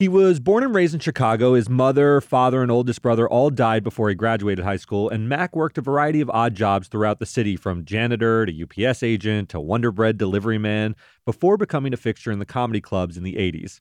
He 0.00 0.08
was 0.08 0.40
born 0.40 0.64
and 0.64 0.74
raised 0.74 0.92
in 0.92 0.98
Chicago. 0.98 1.54
His 1.54 1.68
mother, 1.68 2.20
father, 2.20 2.62
and 2.62 2.70
oldest 2.72 3.00
brother 3.00 3.28
all 3.28 3.48
died 3.48 3.84
before 3.84 4.08
he 4.08 4.16
graduated 4.16 4.64
high 4.64 4.76
school, 4.76 5.08
and 5.08 5.28
Mac 5.28 5.54
worked 5.54 5.78
a 5.78 5.82
variety 5.82 6.20
of 6.20 6.28
odd 6.30 6.56
jobs 6.56 6.88
throughout 6.88 7.20
the 7.20 7.26
city 7.26 7.54
from 7.54 7.84
janitor 7.84 8.44
to 8.44 8.62
UPS 8.64 9.04
agent 9.04 9.50
to 9.50 9.60
Wonder 9.60 9.92
Bread 9.92 10.18
delivery 10.18 10.58
man 10.58 10.96
before 11.24 11.56
becoming 11.56 11.94
a 11.94 11.96
fixture 11.96 12.32
in 12.32 12.40
the 12.40 12.44
comedy 12.44 12.80
clubs 12.80 13.16
in 13.16 13.22
the 13.22 13.34
80s. 13.34 13.78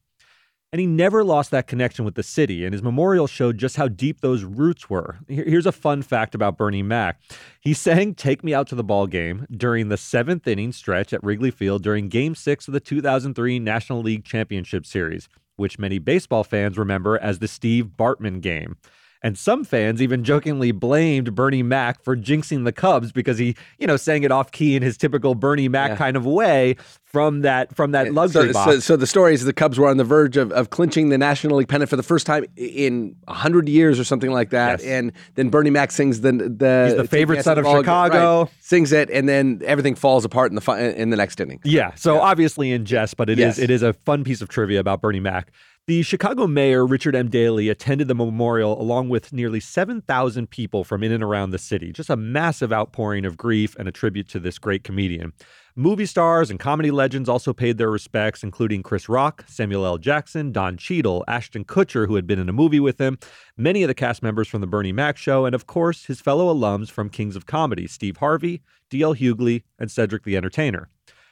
And 0.73 0.79
he 0.79 0.87
never 0.87 1.25
lost 1.25 1.51
that 1.51 1.67
connection 1.67 2.05
with 2.05 2.15
the 2.15 2.23
city, 2.23 2.63
and 2.63 2.71
his 2.73 2.81
memorial 2.81 3.27
showed 3.27 3.57
just 3.57 3.75
how 3.75 3.89
deep 3.89 4.21
those 4.21 4.45
roots 4.45 4.89
were. 4.89 5.17
Here's 5.27 5.65
a 5.65 5.73
fun 5.73 6.01
fact 6.01 6.33
about 6.33 6.57
Bernie 6.57 6.81
Mac. 6.81 7.19
He 7.59 7.73
sang 7.73 8.15
Take 8.15 8.41
Me 8.41 8.53
Out 8.53 8.67
to 8.67 8.75
the 8.75 8.83
Ball 8.83 9.05
Game 9.05 9.45
during 9.51 9.89
the 9.89 9.97
seventh 9.97 10.47
inning 10.47 10.71
stretch 10.71 11.11
at 11.11 11.21
Wrigley 11.25 11.51
Field 11.51 11.83
during 11.83 12.07
Game 12.07 12.35
6 12.35 12.69
of 12.69 12.73
the 12.73 12.79
2003 12.79 13.59
National 13.59 14.01
League 14.01 14.23
Championship 14.23 14.85
Series, 14.85 15.27
which 15.57 15.77
many 15.77 15.99
baseball 15.99 16.45
fans 16.45 16.77
remember 16.77 17.19
as 17.19 17.39
the 17.39 17.49
Steve 17.49 17.87
Bartman 17.97 18.39
game. 18.39 18.77
And 19.23 19.37
some 19.37 19.63
fans 19.63 20.01
even 20.01 20.23
jokingly 20.23 20.71
blamed 20.71 21.35
Bernie 21.35 21.61
Mac 21.61 22.01
for 22.03 22.17
jinxing 22.17 22.65
the 22.65 22.71
Cubs 22.71 23.11
because 23.11 23.37
he, 23.37 23.55
you 23.77 23.85
know, 23.85 23.95
sang 23.95 24.23
it 24.23 24.31
off 24.31 24.51
key 24.51 24.75
in 24.75 24.81
his 24.81 24.97
typical 24.97 25.35
Bernie 25.35 25.67
Mac 25.69 25.91
Yeah. 25.91 25.95
kind 25.97 26.17
of 26.17 26.25
way 26.25 26.75
from 27.05 27.41
that 27.41 27.75
from 27.75 27.91
that 27.91 28.13
luxury 28.13 28.47
so, 28.47 28.53
box. 28.53 28.71
so, 28.71 28.79
so 28.79 28.95
the 28.95 29.05
story 29.05 29.33
is 29.35 29.43
the 29.43 29.53
Cubs 29.53 29.77
were 29.77 29.87
on 29.89 29.97
the 29.97 30.03
verge 30.03 30.37
of, 30.37 30.51
of 30.53 30.71
clinching 30.71 31.09
the 31.09 31.17
National 31.19 31.57
League 31.57 31.67
pennant 31.67 31.89
for 31.89 31.97
the 31.97 32.03
first 32.03 32.25
time 32.25 32.45
in 32.55 33.15
hundred 33.27 33.69
years 33.69 33.99
or 33.99 34.03
something 34.03 34.31
like 34.31 34.49
that. 34.51 34.79
Yes. 34.79 34.87
And 34.89 35.11
then 35.35 35.49
Bernie 35.49 35.69
Mac 35.69 35.91
sings 35.91 36.21
the 36.21 36.31
the 36.31 36.85
He's 36.89 36.97
the 36.97 37.07
favorite 37.07 37.43
son 37.43 37.59
of 37.59 37.65
Out 37.67 37.73
to 37.73 37.77
the 37.81 37.83
Ball- 37.83 38.05
Chicago. 38.09 38.41
right, 38.45 38.51
sings 38.61 38.91
it, 38.91 39.09
and 39.11 39.29
then 39.29 39.61
everything 39.65 39.93
falls 39.93 40.25
apart 40.25 40.49
in 40.51 40.55
the 40.55 40.61
fi- 40.61 40.79
in 40.79 41.11
the 41.11 41.17
next 41.17 41.39
inning. 41.39 41.59
Yeah, 41.63 41.93
so 41.93 42.19
obviously 42.19 42.71
in 42.71 42.85
jest, 42.85 43.17
but 43.17 43.29
it 43.29 43.37
is 43.37 43.57
Yes. 43.57 43.59
it 43.59 43.69
is 43.69 43.83
a 43.83 43.93
fun 43.93 44.23
piece 44.23 44.41
of 44.41 44.49
trivia 44.49 44.79
about 44.79 45.01
Bernie 45.01 45.19
Mac. 45.19 45.51
The 45.87 46.03
Chicago 46.03 46.45
mayor 46.45 46.85
Richard 46.85 47.15
M. 47.15 47.27
Daley 47.27 47.67
attended 47.67 48.07
the 48.07 48.13
memorial 48.13 48.79
along 48.79 49.09
with 49.09 49.33
nearly 49.33 49.59
7,000 49.59 50.47
people 50.47 50.83
from 50.83 51.01
in 51.01 51.11
and 51.11 51.23
around 51.23 51.49
the 51.49 51.57
city. 51.57 51.91
Just 51.91 52.11
a 52.11 52.15
massive 52.15 52.71
outpouring 52.71 53.25
of 53.25 53.35
grief 53.35 53.75
and 53.79 53.87
a 53.87 53.91
tribute 53.91 54.29
to 54.29 54.39
this 54.39 54.59
great 54.59 54.83
comedian. 54.83 55.33
Movie 55.75 56.05
stars 56.05 56.51
and 56.51 56.59
comedy 56.59 56.91
legends 56.91 57.27
also 57.27 57.51
paid 57.51 57.79
their 57.79 57.89
respects, 57.89 58.43
including 58.43 58.83
Chris 58.83 59.09
Rock, 59.09 59.43
Samuel 59.47 59.85
L. 59.85 59.97
Jackson, 59.97 60.51
Don 60.51 60.77
Cheadle, 60.77 61.23
Ashton 61.27 61.65
Kutcher, 61.65 62.05
who 62.05 62.15
had 62.15 62.27
been 62.27 62.39
in 62.39 62.47
a 62.47 62.53
movie 62.53 62.79
with 62.79 63.01
him, 63.01 63.17
many 63.57 63.81
of 63.81 63.87
the 63.87 63.95
cast 63.95 64.21
members 64.21 64.47
from 64.47 64.61
The 64.61 64.67
Bernie 64.67 64.91
Mac 64.91 65.17
Show, 65.17 65.45
and 65.45 65.55
of 65.55 65.65
course, 65.65 66.05
his 66.05 66.21
fellow 66.21 66.53
alums 66.53 66.91
from 66.91 67.09
Kings 67.09 67.35
of 67.35 67.47
Comedy, 67.47 67.87
Steve 67.87 68.17
Harvey, 68.17 68.61
D.L. 68.91 69.15
Hughley, 69.15 69.63
and 69.79 69.89
Cedric 69.89 70.25
the 70.25 70.37
Entertainer. 70.37 70.89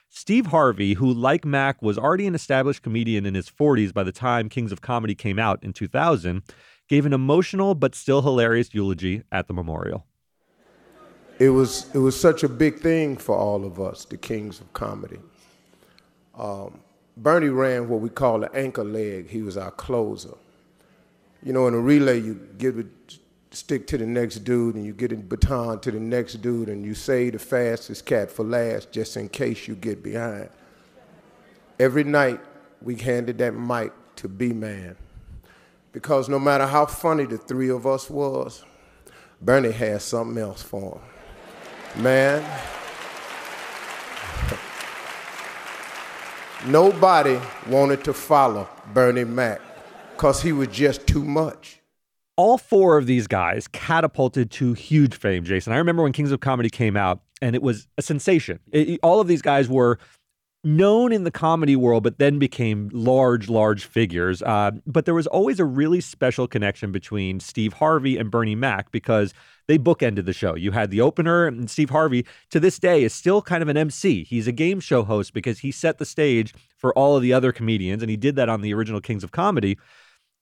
Steve 0.09 0.47
Harvey, 0.47 0.95
who, 0.95 1.13
like 1.13 1.45
Mac, 1.45 1.81
was 1.81 1.97
already 1.97 2.25
an 2.25 2.35
established 2.35 2.81
comedian 2.81 3.25
in 3.25 3.35
his 3.35 3.49
40s 3.49 3.93
by 3.93 4.03
the 4.03 4.11
time 4.11 4.49
Kings 4.49 4.71
of 4.71 4.81
Comedy 4.81 5.13
came 5.13 5.37
out 5.37 5.63
in 5.63 5.71
2000, 5.71 6.41
gave 6.87 7.05
an 7.05 7.13
emotional 7.13 7.75
but 7.75 7.93
still 7.93 8.23
hilarious 8.23 8.73
eulogy 8.73 9.21
at 9.31 9.47
the 9.47 9.53
memorial. 9.53 10.07
it 11.39 11.49
was 11.49 11.89
it 11.93 11.99
was 11.99 12.19
such 12.19 12.43
a 12.43 12.49
big 12.49 12.79
thing 12.79 13.15
for 13.17 13.35
all 13.35 13.63
of 13.63 13.79
us, 13.79 14.05
the 14.05 14.17
kings 14.17 14.59
of 14.59 14.71
comedy. 14.73 15.19
Um, 16.37 16.81
Bernie 17.15 17.49
ran 17.49 17.87
what 17.89 18.01
we 18.01 18.09
call 18.09 18.39
the 18.39 18.53
anchor 18.55 18.83
leg. 18.83 19.29
He 19.29 19.41
was 19.41 19.57
our 19.57 19.71
closer. 19.71 20.35
You 21.43 21.53
know, 21.53 21.67
in 21.67 21.73
a 21.73 21.79
relay, 21.79 22.19
you 22.19 22.39
give 22.57 22.77
it 22.79 23.18
stick 23.51 23.87
to 23.87 23.97
the 23.97 24.05
next 24.05 24.39
dude, 24.39 24.75
and 24.75 24.85
you 24.85 24.93
get 24.93 25.11
a 25.11 25.15
baton 25.15 25.79
to 25.81 25.91
the 25.91 25.99
next 25.99 26.35
dude, 26.41 26.69
and 26.69 26.85
you 26.85 26.93
say 26.93 27.29
the 27.29 27.39
fastest 27.39 28.05
cat 28.05 28.31
for 28.31 28.43
last, 28.43 28.91
just 28.91 29.17
in 29.17 29.29
case 29.29 29.67
you 29.67 29.75
get 29.75 30.03
behind. 30.03 30.49
Every 31.79 32.03
night, 32.03 32.39
we 32.81 32.95
handed 32.95 33.37
that 33.39 33.53
mic 33.53 33.91
to 34.17 34.27
B 34.27 34.53
Man, 34.53 34.95
because 35.91 36.29
no 36.29 36.39
matter 36.39 36.67
how 36.67 36.85
funny 36.85 37.25
the 37.25 37.37
three 37.37 37.69
of 37.69 37.87
us 37.87 38.09
was, 38.09 38.63
Bernie 39.41 39.71
had 39.71 40.01
something 40.01 40.37
else 40.37 40.61
for 40.61 40.99
him. 41.95 42.03
Man, 42.03 42.45
nobody 46.67 47.39
wanted 47.67 48.03
to 48.03 48.13
follow 48.13 48.69
Bernie 48.93 49.23
Mac 49.23 49.59
because 50.11 50.41
he 50.41 50.51
was 50.51 50.67
just 50.67 51.07
too 51.07 51.23
much. 51.23 51.78
All 52.39 52.57
four 52.57 52.97
of 52.97 53.05
these 53.05 53.27
guys 53.27 53.67
catapulted 53.67 54.49
to 54.49 54.71
huge 54.71 55.13
fame, 55.13 55.43
Jason. 55.43 55.73
I 55.73 55.75
remember 55.75 56.03
when 56.03 56.13
Kings 56.13 56.31
of 56.31 56.39
Comedy 56.39 56.69
came 56.69 56.95
out 56.95 57.19
and 57.41 57.53
it 57.53 57.61
was 57.61 57.89
a 57.97 58.01
sensation. 58.01 58.61
It- 58.71 58.97
all 59.03 59.19
of 59.19 59.27
these 59.27 59.41
guys 59.41 59.67
were 59.67 59.99
known 60.63 61.11
in 61.11 61.25
the 61.25 61.31
comedy 61.31 61.75
world, 61.75 62.03
but 62.03 62.17
then 62.17 62.39
became 62.39 62.89
large, 62.93 63.49
large 63.49 63.83
figures. 63.83 64.41
Uh, 64.41 64.71
but 64.87 65.03
there 65.03 65.13
was 65.13 65.27
always 65.27 65.59
a 65.59 65.65
really 65.65 65.99
special 65.99 66.47
connection 66.47 66.93
between 66.93 67.41
Steve 67.41 67.73
Harvey 67.73 68.15
and 68.17 68.31
Bernie 68.31 68.55
Mac 68.55 68.89
because 68.89 69.33
they 69.67 69.77
bookended 69.77 70.25
the 70.25 70.31
show. 70.31 70.55
You 70.55 70.71
had 70.71 70.91
the 70.91 71.01
opener, 71.01 71.45
and 71.45 71.69
Steve 71.69 71.89
Harvey, 71.89 72.25
to 72.51 72.59
this 72.61 72.79
day, 72.79 73.03
is 73.03 73.13
still 73.13 73.41
kind 73.41 73.61
of 73.61 73.67
an 73.67 73.75
MC. 73.75 74.23
He's 74.23 74.47
a 74.47 74.53
game 74.53 74.79
show 74.79 75.03
host 75.03 75.33
because 75.33 75.59
he 75.59 75.71
set 75.73 75.97
the 75.97 76.05
stage 76.05 76.53
for 76.77 76.97
all 76.97 77.17
of 77.17 77.21
the 77.21 77.33
other 77.33 77.51
comedians, 77.51 78.01
and 78.01 78.09
he 78.09 78.15
did 78.17 78.37
that 78.37 78.47
on 78.47 78.61
the 78.61 78.73
original 78.73 79.01
Kings 79.01 79.25
of 79.25 79.31
Comedy. 79.33 79.77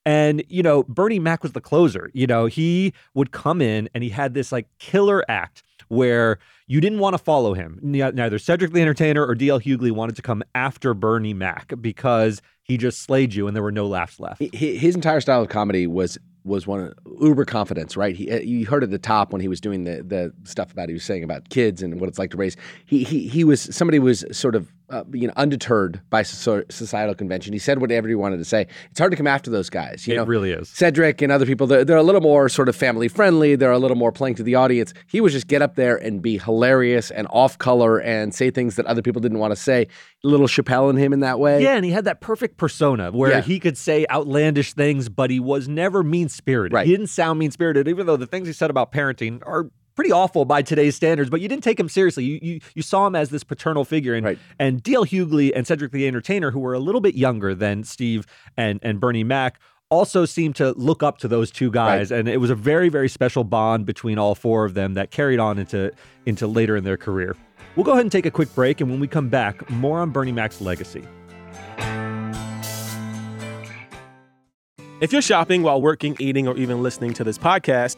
And, 0.08 0.42
you 0.48 0.64
know, 0.64 0.84
Bernie 0.84 1.20
Mac 1.20 1.44
was 1.44 1.52
the 1.52 1.60
closer. 1.60 2.10
You 2.14 2.28
know, 2.28 2.46
he 2.46 2.94
would 3.14 3.34
come 3.34 3.62
in 3.62 3.90
and 3.94 4.06
he 4.06 4.10
had 4.10 4.34
this 4.34 4.54
like 4.54 4.66
killer 4.80 5.30
act 5.30 5.64
where 5.90 6.40
you 6.66 6.80
didn't 6.80 7.00
want 7.00 7.14
to 7.14 7.18
follow 7.18 7.54
him. 7.54 7.78
Neither 7.82 8.40
Cedric 8.40 8.72
the 8.72 8.82
Entertainer 8.82 9.26
or 9.26 9.36
DL 9.36 9.62
Hughley 9.62 9.92
wanted 9.92 10.16
to 10.16 10.22
come 10.22 10.44
after 10.56 10.94
Bernie 10.94 11.34
Mac 11.34 11.74
because 11.82 12.42
he 12.64 12.78
just 12.78 13.02
slayed 13.02 13.34
you 13.34 13.48
and 13.48 13.56
there 13.56 13.64
were 13.64 13.70
no 13.70 13.86
laughs 13.86 14.18
left. 14.18 14.42
His 14.54 14.96
entire 14.96 15.20
style 15.20 15.42
of 15.42 15.50
comedy 15.50 15.88
was 15.88 16.18
was 16.46 16.66
one 16.66 16.94
uber 17.20 17.44
confidence, 17.44 17.98
right? 17.98 18.16
He, 18.16 18.34
you 18.44 18.66
heard 18.66 18.82
at 18.82 18.90
the 18.90 18.98
top 18.98 19.34
when 19.34 19.42
he 19.42 19.50
was 19.50 19.60
doing 19.60 19.84
the 19.84 20.04
the 20.04 20.34
stuff 20.46 20.72
about 20.72 20.88
he 20.88 20.94
was 20.94 21.04
saying 21.04 21.26
about 21.26 21.50
kids 21.50 21.84
and 21.84 22.00
what 22.00 22.08
it's 22.08 22.18
like 22.18 22.32
to 22.32 22.38
raise. 22.38 22.56
He 22.86 23.04
he 23.04 23.28
he 23.28 23.44
was 23.44 23.76
somebody 23.76 24.00
was 24.00 24.24
sort 24.32 24.56
of 24.56 24.72
uh, 24.90 25.04
you 25.12 25.28
know 25.28 25.34
undeterred 25.36 26.00
by 26.10 26.24
societal 26.24 27.14
convention. 27.14 27.52
He 27.54 27.60
said 27.60 27.80
whatever 27.82 28.08
he 28.08 28.16
wanted 28.16 28.38
to 28.38 28.46
say. 28.46 28.68
It's 28.90 29.00
hard 29.00 29.12
to 29.12 29.18
come 29.18 29.28
after 29.28 29.52
those 29.52 29.70
guys. 29.70 30.08
You 30.08 30.14
It 30.14 30.18
know, 30.18 30.26
really 30.26 30.52
is. 30.52 30.70
Cedric 30.70 31.22
and 31.22 31.32
other 31.32 31.46
people, 31.46 31.68
they're, 31.68 31.84
they're 31.84 31.98
a 31.98 32.04
little 32.04 32.22
more 32.22 32.48
sort 32.48 32.70
of 32.70 32.76
family 32.76 33.08
friendly. 33.08 33.56
They're 33.56 33.72
a 33.72 33.80
little 33.80 33.98
more 33.98 34.12
playing 34.12 34.36
to 34.36 34.44
the 34.44 34.56
audience. 34.56 34.94
He 35.08 35.20
was 35.20 35.34
just 35.34 35.48
get 35.48 35.62
up 35.62 35.76
there 35.76 35.98
and 35.98 36.22
be 36.22 36.38
hilarious 36.38 37.12
and 37.12 37.28
off 37.32 37.58
color 37.58 38.00
and 38.00 38.34
say 38.34 38.50
things 38.50 38.76
that 38.78 38.86
other 38.86 39.02
people 39.02 39.22
didn't 39.22 39.40
want 39.40 39.52
to 39.52 39.56
say. 39.58 39.88
A 40.24 40.28
little 40.28 40.48
Chappelle 40.48 40.90
in 40.90 40.96
him 40.98 41.12
in 41.14 41.20
that 41.20 41.40
way. 41.40 41.62
Yeah, 41.62 41.76
and 41.76 41.84
he 41.84 41.92
had 41.92 42.06
that 42.06 42.22
perfect 42.22 42.58
persona 42.58 43.12
where 43.12 43.32
Yeah. 43.32 43.42
he 43.42 43.60
could 43.60 43.78
say 43.78 44.06
outlandish 44.10 44.74
things, 44.74 45.10
but 45.10 45.30
he 45.30 45.40
was 45.40 45.68
never 45.68 46.02
mean 46.04 46.30
spirited. 46.30 46.74
Right. 46.74 46.86
He 46.86 46.92
didn't 46.94 47.08
sound 47.08 47.40
mean 47.40 47.52
spirited, 47.52 47.88
even 47.88 48.06
though 48.08 48.18
the 48.18 48.26
things 48.26 48.48
he 48.48 48.54
said 48.54 48.70
about 48.70 48.92
parenting 48.92 49.42
are 49.46 49.70
pretty 49.98 50.14
awful 50.14 50.46
by 50.46 50.62
today's 50.62 50.96
standards. 50.96 51.30
But 51.30 51.42
you 51.42 51.50
didn't 51.50 51.64
take 51.66 51.78
him 51.78 51.90
seriously. 51.90 52.24
You 52.24 52.40
you, 52.42 52.60
you 52.76 52.82
saw 52.82 53.06
him 53.06 53.16
as 53.16 53.30
this 53.32 53.44
paternal 53.44 53.84
figure, 53.84 54.14
and 54.14 54.26
Right. 54.26 54.40
and 54.58 54.82
D.L. 54.82 55.04
Hughley 55.06 55.52
and 55.54 55.68
Cedric 55.68 55.92
the 55.92 56.08
Entertainer, 56.08 56.52
who 56.52 56.60
were 56.62 56.74
a 56.74 56.80
little 56.80 57.02
bit 57.02 57.16
younger 57.16 57.54
than 57.54 57.84
Steve 57.84 58.26
and 58.56 58.80
and 58.82 59.02
Bernie 59.02 59.26
Mac. 59.26 59.60
Also 59.90 60.26
seemed 60.26 60.54
to 60.58 60.72
look 60.74 61.02
up 61.02 61.18
to 61.20 61.30
those 61.30 61.50
two 61.50 61.72
guys, 61.72 62.12
and 62.12 62.28
it 62.28 62.38
was 62.42 62.50
a 62.50 62.56
very, 62.56 62.90
very 62.90 63.08
special 63.08 63.46
bond 63.46 63.86
between 63.86 64.18
all 64.20 64.36
four 64.36 64.66
of 64.66 64.74
them 64.74 64.96
that 64.96 65.12
carried 65.12 65.40
on 65.40 65.58
into 65.58 65.92
into 66.26 66.46
later 66.46 66.76
in 66.78 66.84
their 66.84 66.98
career. 66.98 67.36
We'll 67.78 67.86
go 67.86 67.92
ahead 67.94 68.04
and 68.04 68.12
take 68.12 68.26
a 68.26 68.32
quick 68.32 68.54
break, 68.54 68.82
and 68.82 68.90
when 68.90 69.00
we 69.00 69.08
come 69.08 69.30
back, 69.30 69.70
more 69.70 70.00
on 70.00 70.10
Bernie 70.12 70.32
Mac's 70.34 70.60
legacy. 70.62 71.04
If 75.00 75.14
you're 75.14 75.22
shopping 75.22 75.62
while 75.62 75.80
working, 75.82 76.16
eating, 76.20 76.48
or 76.48 76.58
even 76.58 76.82
listening 76.82 77.14
to 77.14 77.24
this 77.24 77.38
podcast, 77.38 77.98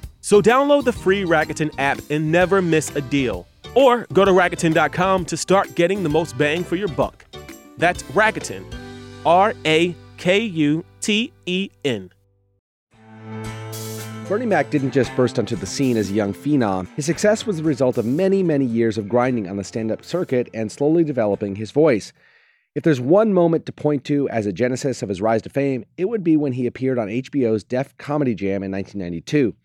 So 0.31 0.41
download 0.41 0.85
the 0.85 0.93
free 0.93 1.23
Rakuten 1.25 1.73
app 1.77 1.99
and 2.09 2.31
never 2.31 2.61
miss 2.61 2.95
a 2.95 3.01
deal. 3.01 3.45
Or 3.75 4.07
go 4.13 4.23
to 4.23 4.31
Rakuten.com 4.31 5.25
to 5.25 5.35
start 5.35 5.75
getting 5.75 6.03
the 6.03 6.07
most 6.07 6.37
bang 6.37 6.63
for 6.63 6.77
your 6.77 6.87
buck. 6.87 7.25
That's 7.77 8.03
Rakuten. 8.03 8.63
R 9.25 9.53
A 9.65 9.93
K 10.15 10.39
U 10.39 10.85
T 11.01 11.33
E 11.45 11.69
N. 11.83 12.11
Bernie 14.29 14.45
Mac 14.45 14.69
didn't 14.69 14.91
just 14.91 15.13
burst 15.17 15.37
onto 15.37 15.57
the 15.57 15.65
scene 15.65 15.97
as 15.97 16.09
a 16.09 16.13
young 16.13 16.33
phenom. 16.33 16.87
His 16.95 17.05
success 17.05 17.45
was 17.45 17.57
the 17.57 17.63
result 17.63 17.97
of 17.97 18.05
many, 18.05 18.41
many 18.41 18.63
years 18.65 18.97
of 18.97 19.09
grinding 19.09 19.49
on 19.49 19.57
the 19.57 19.65
stand 19.65 19.91
up 19.91 20.05
circuit 20.05 20.49
and 20.53 20.71
slowly 20.71 21.03
developing 21.03 21.57
his 21.57 21.71
voice. 21.71 22.13
If 22.73 22.83
there's 22.83 23.01
one 23.01 23.33
moment 23.33 23.65
to 23.65 23.73
point 23.73 24.05
to 24.05 24.29
as 24.29 24.45
a 24.45 24.53
genesis 24.53 25.03
of 25.03 25.09
his 25.09 25.19
rise 25.19 25.41
to 25.41 25.49
fame, 25.49 25.83
it 25.97 26.05
would 26.05 26.23
be 26.23 26.37
when 26.37 26.53
he 26.53 26.67
appeared 26.67 26.99
on 26.99 27.09
HBO's 27.09 27.65
Def 27.65 27.97
Comedy 27.97 28.33
Jam 28.33 28.63
in 28.63 28.71
1992. 28.71 29.55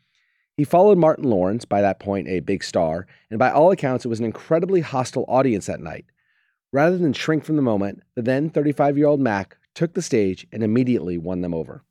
He 0.57 0.65
followed 0.65 0.97
Martin 0.97 1.25
Lawrence, 1.25 1.67
by 1.67 1.83
that 1.83 2.01
point 2.01 2.29
a 2.29 2.41
big 2.41 2.65
star, 2.65 3.07
and 3.29 3.39
by 3.39 3.51
all 3.51 3.71
accounts, 3.73 4.07
it 4.07 4.09
was 4.09 4.21
an 4.21 4.25
incredibly 4.25 4.81
hostile 4.81 5.27
audience 5.29 5.67
that 5.67 5.81
night. 5.81 6.07
Rather 6.73 6.97
than 6.97 7.13
shrink 7.13 7.45
from 7.45 7.57
the 7.57 7.63
moment, 7.63 8.03
the 8.15 8.23
then 8.23 8.49
35 8.49 8.97
year 8.97 9.07
old 9.07 9.21
Mac 9.21 9.59
took 9.75 9.93
the 9.93 10.01
stage 10.01 10.47
and 10.51 10.63
immediately 10.63 11.19
won 11.19 11.43
them 11.43 11.53
over. 11.53 11.83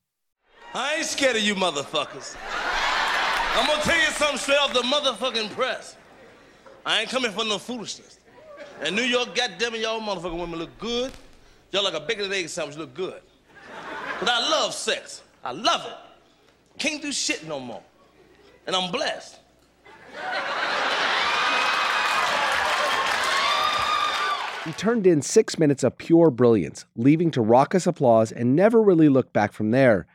I 0.74 0.96
ain't 0.96 1.06
scared 1.06 1.36
of 1.36 1.44
you 1.44 1.54
motherfuckers. 1.54 2.36
I'm 3.54 3.68
gonna 3.68 3.84
tell 3.84 4.00
you 4.00 4.08
something 4.08 4.40
straight 4.40 4.58
off 4.58 4.74
the 4.74 4.82
motherfucking 4.82 5.52
press. 5.52 5.96
I 6.84 7.02
ain't 7.02 7.10
coming 7.10 7.32
for 7.32 7.46
no 7.46 7.60
foolishness. 7.60 8.18
And 8.82 8.96
New 8.96 9.04
York, 9.04 9.36
goddamn 9.36 9.76
it, 9.76 9.82
y'all 9.82 10.02
motherfucking 10.02 10.40
women 10.40 10.58
look 10.58 10.76
good. 10.80 11.12
Y'all 11.72 11.84
like 11.84 11.94
a 11.94 12.00
bacon 12.00 12.26
and 12.26 12.34
egg 12.34 12.50
sandwich 12.50 12.78
look 12.78 12.96
good. 12.96 13.22
But 14.20 14.30
I 14.30 14.50
love 14.50 14.74
sex. 14.74 15.22
I 15.44 15.52
love 15.52 15.86
it. 15.86 16.80
Can't 16.80 17.02
do 17.02 17.12
shit 17.12 17.48
no 17.48 17.60
more. 17.60 17.84
And 18.68 18.76
I'm 18.76 18.92
blessed. 18.92 19.40
He 24.66 24.72
turned 24.72 25.06
in 25.06 25.22
six 25.22 25.60
minutes 25.60 25.84
of 25.84 25.96
pure 25.96 26.32
brilliance, 26.32 26.86
leaving 26.96 27.30
to 27.32 27.42
raucous 27.42 27.86
applause 27.86 28.32
and 28.32 28.56
never 28.56 28.82
really 28.82 29.10
looked 29.10 29.32
back 29.32 29.54
from 29.54 29.70
there. 29.70 30.08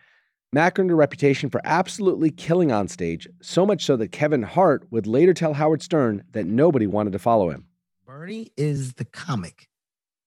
Mac 0.52 0.76
earned 0.80 0.90
a 0.90 0.96
reputation 0.96 1.48
for 1.48 1.60
absolutely 1.62 2.32
killing 2.32 2.72
on 2.72 2.88
stage, 2.88 3.28
so 3.40 3.64
much 3.64 3.84
so 3.84 3.96
that 3.96 4.10
Kevin 4.10 4.42
Hart 4.42 4.84
would 4.90 5.06
later 5.06 5.32
tell 5.32 5.52
Howard 5.54 5.82
Stern 5.82 6.24
that 6.32 6.46
nobody 6.46 6.88
wanted 6.88 7.12
to 7.12 7.20
follow 7.20 7.50
him. 7.50 7.66
Bernie 8.04 8.50
is 8.56 8.94
the 8.94 9.04
comic 9.04 9.68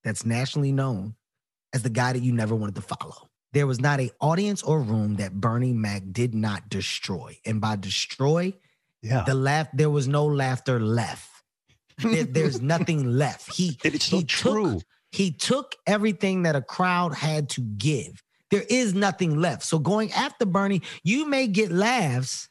that's 0.05 0.25
nationally 0.25 0.71
known 0.71 1.15
as 1.73 1.83
the 1.83 1.89
guy 1.89 2.13
that 2.13 2.23
you 2.23 2.31
never 2.31 2.55
wanted 2.55 2.75
to 2.75 2.81
follow. 2.81 3.27
There 3.53 3.67
was 3.67 3.79
not 3.79 3.99
a 3.99 4.11
audience 4.19 4.63
or 4.63 4.81
room 4.81 5.15
that 5.15 5.33
Bernie 5.33 5.73
Mac 5.73 6.03
did 6.11 6.33
not 6.33 6.69
destroy. 6.69 7.37
And 7.45 7.61
by 7.61 7.75
destroy, 7.75 8.53
yeah. 9.01 9.23
the 9.25 9.35
laugh, 9.35 9.67
there 9.73 9.89
was 9.91 10.07
no 10.07 10.25
laughter 10.25 10.79
left. 10.79 11.29
There- 11.99 12.23
there's 12.23 12.61
nothing 12.73 13.05
left. 13.17 13.53
He, 13.53 13.77
It's 13.83 14.05
so 14.05 14.17
he 14.17 14.23
true. 14.23 14.73
Took, 14.73 14.83
he 15.11 15.31
took 15.31 15.75
everything 15.85 16.43
that 16.43 16.55
a 16.55 16.61
crowd 16.61 17.13
had 17.13 17.49
to 17.49 17.61
give. 17.61 18.23
There 18.49 18.65
is 18.69 18.93
nothing 18.93 19.39
left. 19.39 19.63
So 19.63 19.77
going 19.79 20.11
after 20.13 20.45
Bernie, 20.45 20.81
you 21.03 21.27
may 21.27 21.47
get 21.47 21.71
laughs, 21.71 22.47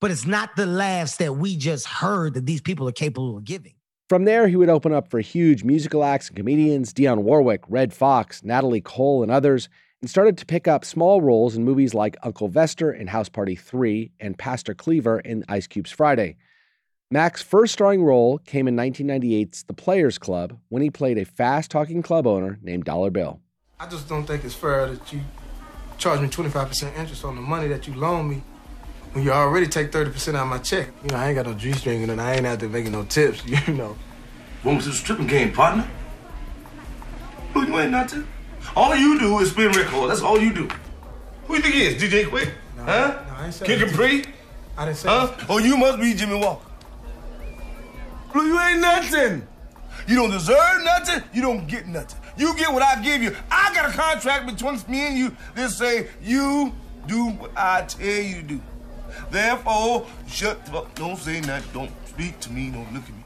but 0.00 0.10
it's 0.10 0.26
not 0.26 0.56
the 0.56 0.66
laughs 0.66 1.16
that 1.16 1.36
we 1.36 1.56
just 1.56 1.86
heard 1.86 2.34
that 2.34 2.46
these 2.46 2.60
people 2.60 2.88
are 2.88 2.92
capable 2.92 3.36
of 3.36 3.44
giving. 3.44 3.74
From 4.08 4.24
there, 4.24 4.46
he 4.48 4.56
would 4.56 4.68
open 4.68 4.92
up 4.92 5.08
for 5.08 5.20
huge 5.20 5.62
musical 5.64 6.04
acts 6.04 6.28
and 6.28 6.36
comedians 6.36 6.92
Dionne 6.92 7.22
Warwick, 7.22 7.62
Redd 7.68 7.94
Foxx, 7.94 8.42
Natalie 8.44 8.80
Cole, 8.80 9.22
and 9.22 9.30
others, 9.32 9.68
and 10.02 10.10
started 10.10 10.36
to 10.36 10.44
pick 10.44 10.66
up 10.66 10.84
small 10.84 11.22
roles 11.22 11.56
in 11.56 11.64
movies 11.64 11.94
like 11.94 12.16
Uncle 12.24 12.48
Vester 12.48 12.94
in 12.94 13.06
House 13.06 13.28
Party 13.28 13.54
3 13.54 14.10
and 14.18 14.36
Pastor 14.36 14.74
Cleaver 14.74 15.20
in 15.20 15.44
Ice 15.48 15.68
Cube's 15.68 15.92
Friday. 15.92 16.36
Mac's 17.10 17.40
first 17.40 17.72
starring 17.72 18.02
role 18.02 18.38
came 18.38 18.66
in 18.66 18.74
1998's 18.76 19.62
The 19.64 19.74
Players 19.74 20.18
Club 20.18 20.58
when 20.70 20.82
he 20.82 20.90
played 20.90 21.18
a 21.18 21.24
fast 21.24 21.70
talking 21.70 22.02
club 22.02 22.26
owner 22.26 22.58
named 22.62 22.84
Dollar 22.84 23.10
Bill. 23.10 23.40
I 23.78 23.86
just 23.86 24.08
don't 24.08 24.26
think 24.26 24.44
it's 24.44 24.54
fair 24.54 24.88
that 24.88 25.12
you 25.12 25.20
charge 25.98 26.20
me 26.20 26.28
25% 26.28 26.96
interest 26.96 27.24
on 27.24 27.36
the 27.36 27.42
money 27.42 27.68
that 27.68 27.86
you 27.86 27.94
loan 27.94 28.28
me 28.28 28.42
when 29.12 29.22
you 29.22 29.30
already 29.30 29.68
take 29.68 29.92
30% 29.92 30.34
out 30.34 30.42
of 30.42 30.48
my 30.48 30.58
check. 30.58 30.88
You 31.04 31.10
know, 31.10 31.16
I 31.16 31.28
ain't 31.28 31.36
got 31.36 31.46
no 31.46 31.54
G 31.54 31.72
string 31.72 32.02
and 32.02 32.20
I 32.20 32.34
ain't 32.34 32.46
out 32.46 32.58
there 32.58 32.68
making 32.68 32.92
no 32.92 33.04
tips, 33.04 33.44
you 33.68 33.74
know. 33.74 33.96
When 34.64 34.76
was 34.76 34.86
this 34.86 34.98
stripping 34.98 35.28
game, 35.28 35.52
partner? 35.52 35.88
Who 37.52 37.66
you 37.66 37.78
ain't 37.78 37.92
nothing? 37.92 38.26
All 38.76 38.94
you 38.96 39.18
do 39.18 39.38
is 39.40 39.50
spin 39.50 39.70
records. 39.72 40.08
That's 40.08 40.22
all 40.22 40.40
you 40.40 40.52
do. 40.52 40.68
Who 41.46 41.56
you 41.56 41.60
think 41.62 41.74
he 41.74 41.82
is? 41.86 42.02
DJ 42.02 42.24
Quik? 42.26 42.50
huh? 42.78 42.84
No, 43.26 43.34
I 43.36 43.44
ain't 43.46 43.54
say 43.54 43.66
Kid 43.66 43.80
that. 43.80 43.88
Capri? 43.90 44.24
I 44.76 44.84
didn't 44.86 44.96
say 44.98 45.08
Huh? 45.08 45.26
that. 45.26 45.46
Oh, 45.50 45.58
you 45.58 45.76
must 45.76 46.00
be 46.00 46.14
Jimmie 46.14 46.36
Walker. 46.38 46.64
Blue, 48.32 48.46
you 48.46 48.58
ain't 48.58 48.80
nothing. 48.80 49.46
You 50.08 50.16
don't 50.16 50.30
deserve 50.30 50.82
nothing. 50.84 51.22
You 51.34 51.42
don't 51.42 51.66
get 51.66 51.86
nothing. 51.86 52.18
You 52.36 52.56
get 52.56 52.72
what 52.72 52.82
I 52.82 53.00
give 53.02 53.22
you. 53.22 53.36
I 53.50 53.72
got 53.74 53.90
a 53.90 53.92
contract 53.92 54.46
between 54.46 54.80
me 54.88 55.00
and 55.06 55.18
you 55.18 55.36
that 55.54 55.70
say 55.70 56.08
you 56.22 56.72
do 57.06 57.28
what 57.30 57.50
I 57.56 57.82
tell 57.82 58.06
you 58.06 58.36
to 58.36 58.42
do. 58.42 58.60
Therefore, 59.30 60.06
shut 60.26 60.64
the 60.64 60.72
fuck. 60.72 60.94
Don't 60.94 61.18
say 61.18 61.40
nothing. 61.40 61.70
Don't 61.74 61.90
speak 62.08 62.40
to 62.40 62.50
me. 62.52 62.70
Don't 62.70 62.92
look 62.94 63.02
at 63.02 63.10
me. 63.10 63.21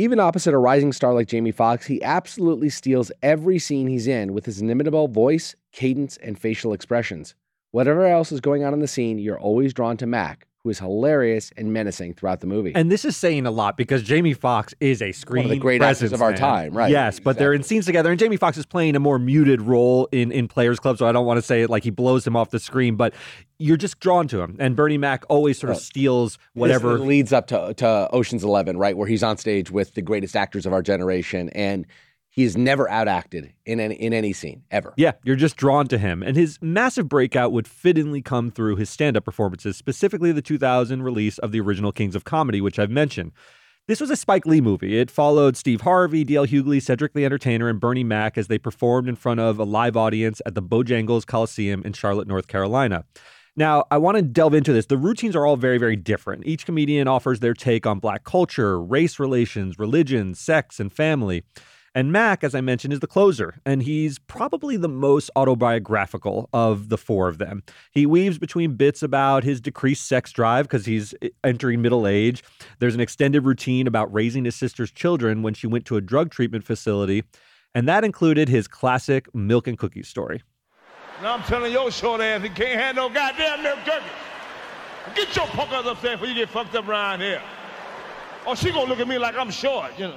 Even 0.00 0.18
opposite 0.18 0.54
a 0.54 0.58
rising 0.58 0.94
star 0.94 1.12
like 1.12 1.28
Jamie 1.28 1.52
Foxx, 1.52 1.84
he 1.84 2.02
absolutely 2.02 2.70
steals 2.70 3.12
every 3.22 3.58
scene 3.58 3.86
he's 3.86 4.06
in 4.06 4.32
with 4.32 4.46
his 4.46 4.58
inimitable 4.58 5.08
voice, 5.08 5.54
cadence, 5.72 6.16
and 6.22 6.38
facial 6.38 6.72
expressions. 6.72 7.34
Whatever 7.70 8.06
else 8.06 8.32
is 8.32 8.40
going 8.40 8.64
on 8.64 8.72
in 8.72 8.78
the 8.78 8.88
scene, 8.88 9.18
you're 9.18 9.38
always 9.38 9.74
drawn 9.74 9.98
to 9.98 10.06
Mac, 10.06 10.46
who 10.62 10.70
is 10.70 10.78
hilarious 10.78 11.50
and 11.56 11.72
menacing 11.72 12.12
throughout 12.12 12.40
the 12.40 12.46
movie. 12.46 12.72
And 12.74 12.92
this 12.92 13.06
is 13.06 13.16
saying 13.16 13.46
a 13.46 13.50
lot 13.50 13.78
because 13.78 14.02
Jamie 14.02 14.34
Foxx 14.34 14.74
is 14.80 15.00
a 15.00 15.10
screen 15.12 15.58
great 15.58 15.80
actors 15.80 16.00
presence, 16.00 16.12
of 16.12 16.20
our 16.20 16.30
man. 16.32 16.38
time, 16.38 16.76
right, 16.76 16.90
Yes, 16.90 17.18
but 17.18 17.38
they're 17.38 17.54
in 17.54 17.62
scenes 17.62 17.86
together, 17.86 18.10
and 18.10 18.18
Jamie 18.18 18.36
Foxx 18.36 18.58
is 18.58 18.66
playing 18.66 18.94
a 18.94 19.00
more 19.00 19.18
muted 19.18 19.62
role 19.62 20.06
in 20.12 20.30
in 20.30 20.48
Players 20.48 20.78
Club, 20.78 20.98
so 20.98 21.06
I 21.06 21.12
don't 21.12 21.24
want 21.24 21.38
to 21.38 21.42
say 21.42 21.62
it 21.62 21.70
like 21.70 21.82
he 21.84 21.90
blows 21.90 22.26
him 22.26 22.36
off 22.36 22.50
the 22.50 22.58
screen, 22.60 22.96
but 22.96 23.14
you're 23.58 23.78
just 23.78 24.00
drawn 24.00 24.28
to 24.28 24.40
him. 24.42 24.56
And 24.58 24.76
Bernie 24.76 24.98
Mac 24.98 25.24
always 25.30 25.58
sort 25.58 25.70
of 25.70 25.76
Oh. 25.76 25.80
steals 25.80 26.32
This 26.34 26.40
whatever. 26.54 26.98
leads 26.98 27.32
up 27.32 27.46
to, 27.48 27.72
to 27.74 28.08
Ocean's 28.12 28.44
Eleven, 28.44 28.76
right, 28.76 28.96
where 28.96 29.08
he's 29.08 29.22
on 29.22 29.38
stage 29.38 29.70
with 29.70 29.94
the 29.94 30.02
greatest 30.02 30.36
actors 30.36 30.66
of 30.66 30.72
our 30.74 30.82
generation, 30.82 31.48
and 31.50 31.86
he's 32.30 32.56
never 32.56 32.86
outacted 32.86 33.52
in 33.66 33.80
any, 33.80 33.96
in 33.96 34.12
any 34.12 34.32
scene 34.32 34.62
ever. 34.70 34.94
Yeah, 34.96 35.12
you're 35.24 35.36
just 35.36 35.56
drawn 35.56 35.86
to 35.88 35.98
him. 35.98 36.22
And 36.22 36.36
his 36.36 36.58
massive 36.62 37.08
breakout 37.08 37.52
would 37.52 37.68
fittingly 37.68 38.22
come 38.22 38.50
through 38.50 38.76
his 38.76 38.88
stand 38.88 39.16
up 39.16 39.24
performances, 39.24 39.76
specifically 39.76 40.32
the 40.32 40.42
2000 40.42 41.02
release 41.02 41.38
of 41.38 41.52
the 41.52 41.60
original 41.60 41.92
Kings 41.92 42.14
of 42.14 42.24
Comedy, 42.24 42.60
which 42.60 42.78
I've 42.78 42.90
mentioned. 42.90 43.32
This 43.86 44.00
was 44.00 44.10
a 44.10 44.16
Spike 44.16 44.46
Lee 44.46 44.60
movie. 44.60 44.98
It 44.98 45.10
followed 45.10 45.56
Steve 45.56 45.80
Harvey, 45.80 46.22
D.L. 46.22 46.46
Hughley, 46.46 46.80
Cedric 46.80 47.12
the 47.12 47.24
Entertainer, 47.24 47.68
and 47.68 47.80
Bernie 47.80 48.04
Mac 48.04 48.38
as 48.38 48.46
they 48.46 48.58
performed 48.58 49.08
in 49.08 49.16
front 49.16 49.40
of 49.40 49.58
a 49.58 49.64
live 49.64 49.96
audience 49.96 50.40
at 50.46 50.54
the 50.54 50.62
Bojangles 50.62 51.26
Coliseum 51.26 51.82
in 51.84 51.92
Charlotte, 51.92 52.28
North 52.28 52.46
Carolina. 52.46 53.04
Now, 53.56 53.84
I 53.90 53.98
want 53.98 54.16
to 54.16 54.22
delve 54.22 54.54
into 54.54 54.72
this. 54.72 54.86
The 54.86 54.96
routines 54.96 55.34
are 55.34 55.44
all 55.44 55.56
very, 55.56 55.76
very 55.76 55.96
different. 55.96 56.46
Each 56.46 56.64
comedian 56.64 57.08
offers 57.08 57.40
their 57.40 57.52
take 57.52 57.84
on 57.84 57.98
black 57.98 58.22
culture, 58.22 58.80
race 58.80 59.18
relations, 59.18 59.76
religion, 59.76 60.34
sex, 60.34 60.78
and 60.78 60.92
family. 60.92 61.42
And 61.92 62.12
Mac, 62.12 62.44
as 62.44 62.54
I 62.54 62.60
mentioned, 62.60 62.92
is 62.92 63.00
the 63.00 63.08
closer, 63.08 63.60
and 63.66 63.82
he's 63.82 64.20
probably 64.20 64.76
the 64.76 64.88
most 64.88 65.28
autobiographical 65.34 66.48
of 66.52 66.88
the 66.88 66.96
four 66.96 67.26
of 67.26 67.38
them. 67.38 67.64
He 67.90 68.06
weaves 68.06 68.38
between 68.38 68.76
bits 68.76 69.02
about 69.02 69.42
his 69.42 69.60
decreased 69.60 70.06
sex 70.06 70.30
drive 70.30 70.66
because 70.66 70.86
he's 70.86 71.14
eh, 71.20 71.30
entering 71.42 71.82
middle 71.82 72.06
age. 72.06 72.44
There's 72.78 72.94
an 72.94 73.00
extended 73.00 73.44
routine 73.44 73.88
about 73.88 74.12
raising 74.12 74.44
his 74.44 74.54
sister's 74.54 74.92
children 74.92 75.42
when 75.42 75.52
she 75.52 75.66
went 75.66 75.84
to 75.86 75.96
a 75.96 76.00
drug 76.00 76.30
treatment 76.30 76.62
facility, 76.62 77.24
and 77.74 77.88
that 77.88 78.04
included 78.04 78.48
his 78.48 78.68
classic 78.68 79.32
milk 79.34 79.66
and 79.66 79.76
cookies 79.76 80.06
story. 80.06 80.44
Now 81.22 81.34
I'm 81.34 81.42
telling 81.42 81.72
your 81.72 81.90
short 81.90 82.20
ass, 82.20 82.40
he 82.40 82.50
can't 82.50 82.80
have 82.80 82.94
no 82.94 83.08
goddamn 83.08 83.64
milk 83.64 83.80
turkey. 83.84 84.06
Get 85.16 85.34
your 85.34 85.46
punk 85.46 85.72
ass 85.72 85.86
upstairs 85.86 86.20
before 86.20 86.28
you 86.28 86.34
get 86.34 86.50
fucked 86.50 86.76
up 86.76 86.86
around 86.86 87.20
here. 87.20 87.42
Or 88.46 88.54
she 88.54 88.70
gonna 88.70 88.88
look 88.88 89.00
at 89.00 89.08
me 89.08 89.18
like 89.18 89.34
I'm 89.34 89.50
short, 89.50 89.98
you 89.98 90.06
know. 90.06 90.16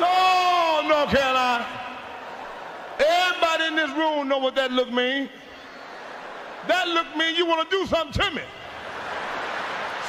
Oh, 0.00 0.86
no, 0.88 1.04
no, 1.04 1.10
Caroline. 1.10 1.64
Everybody 2.98 3.64
in 3.66 3.76
this 3.76 3.90
room 3.90 4.28
know 4.28 4.38
what 4.38 4.54
that 4.54 4.72
look 4.72 4.92
mean. 4.92 5.28
That 6.68 6.88
look 6.88 7.16
mean 7.16 7.36
you 7.36 7.46
wanna 7.46 7.66
do 7.70 7.86
something 7.86 8.12
to 8.22 8.30
me. 8.30 8.42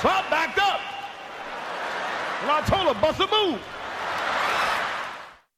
So 0.02 0.10
I 0.10 0.26
backed 0.30 0.60
up. 0.60 0.80
And 2.42 2.52
I 2.52 2.62
told 2.66 2.96
her, 2.96 3.02
bust 3.02 3.20
a 3.20 3.28
move. 3.28 3.62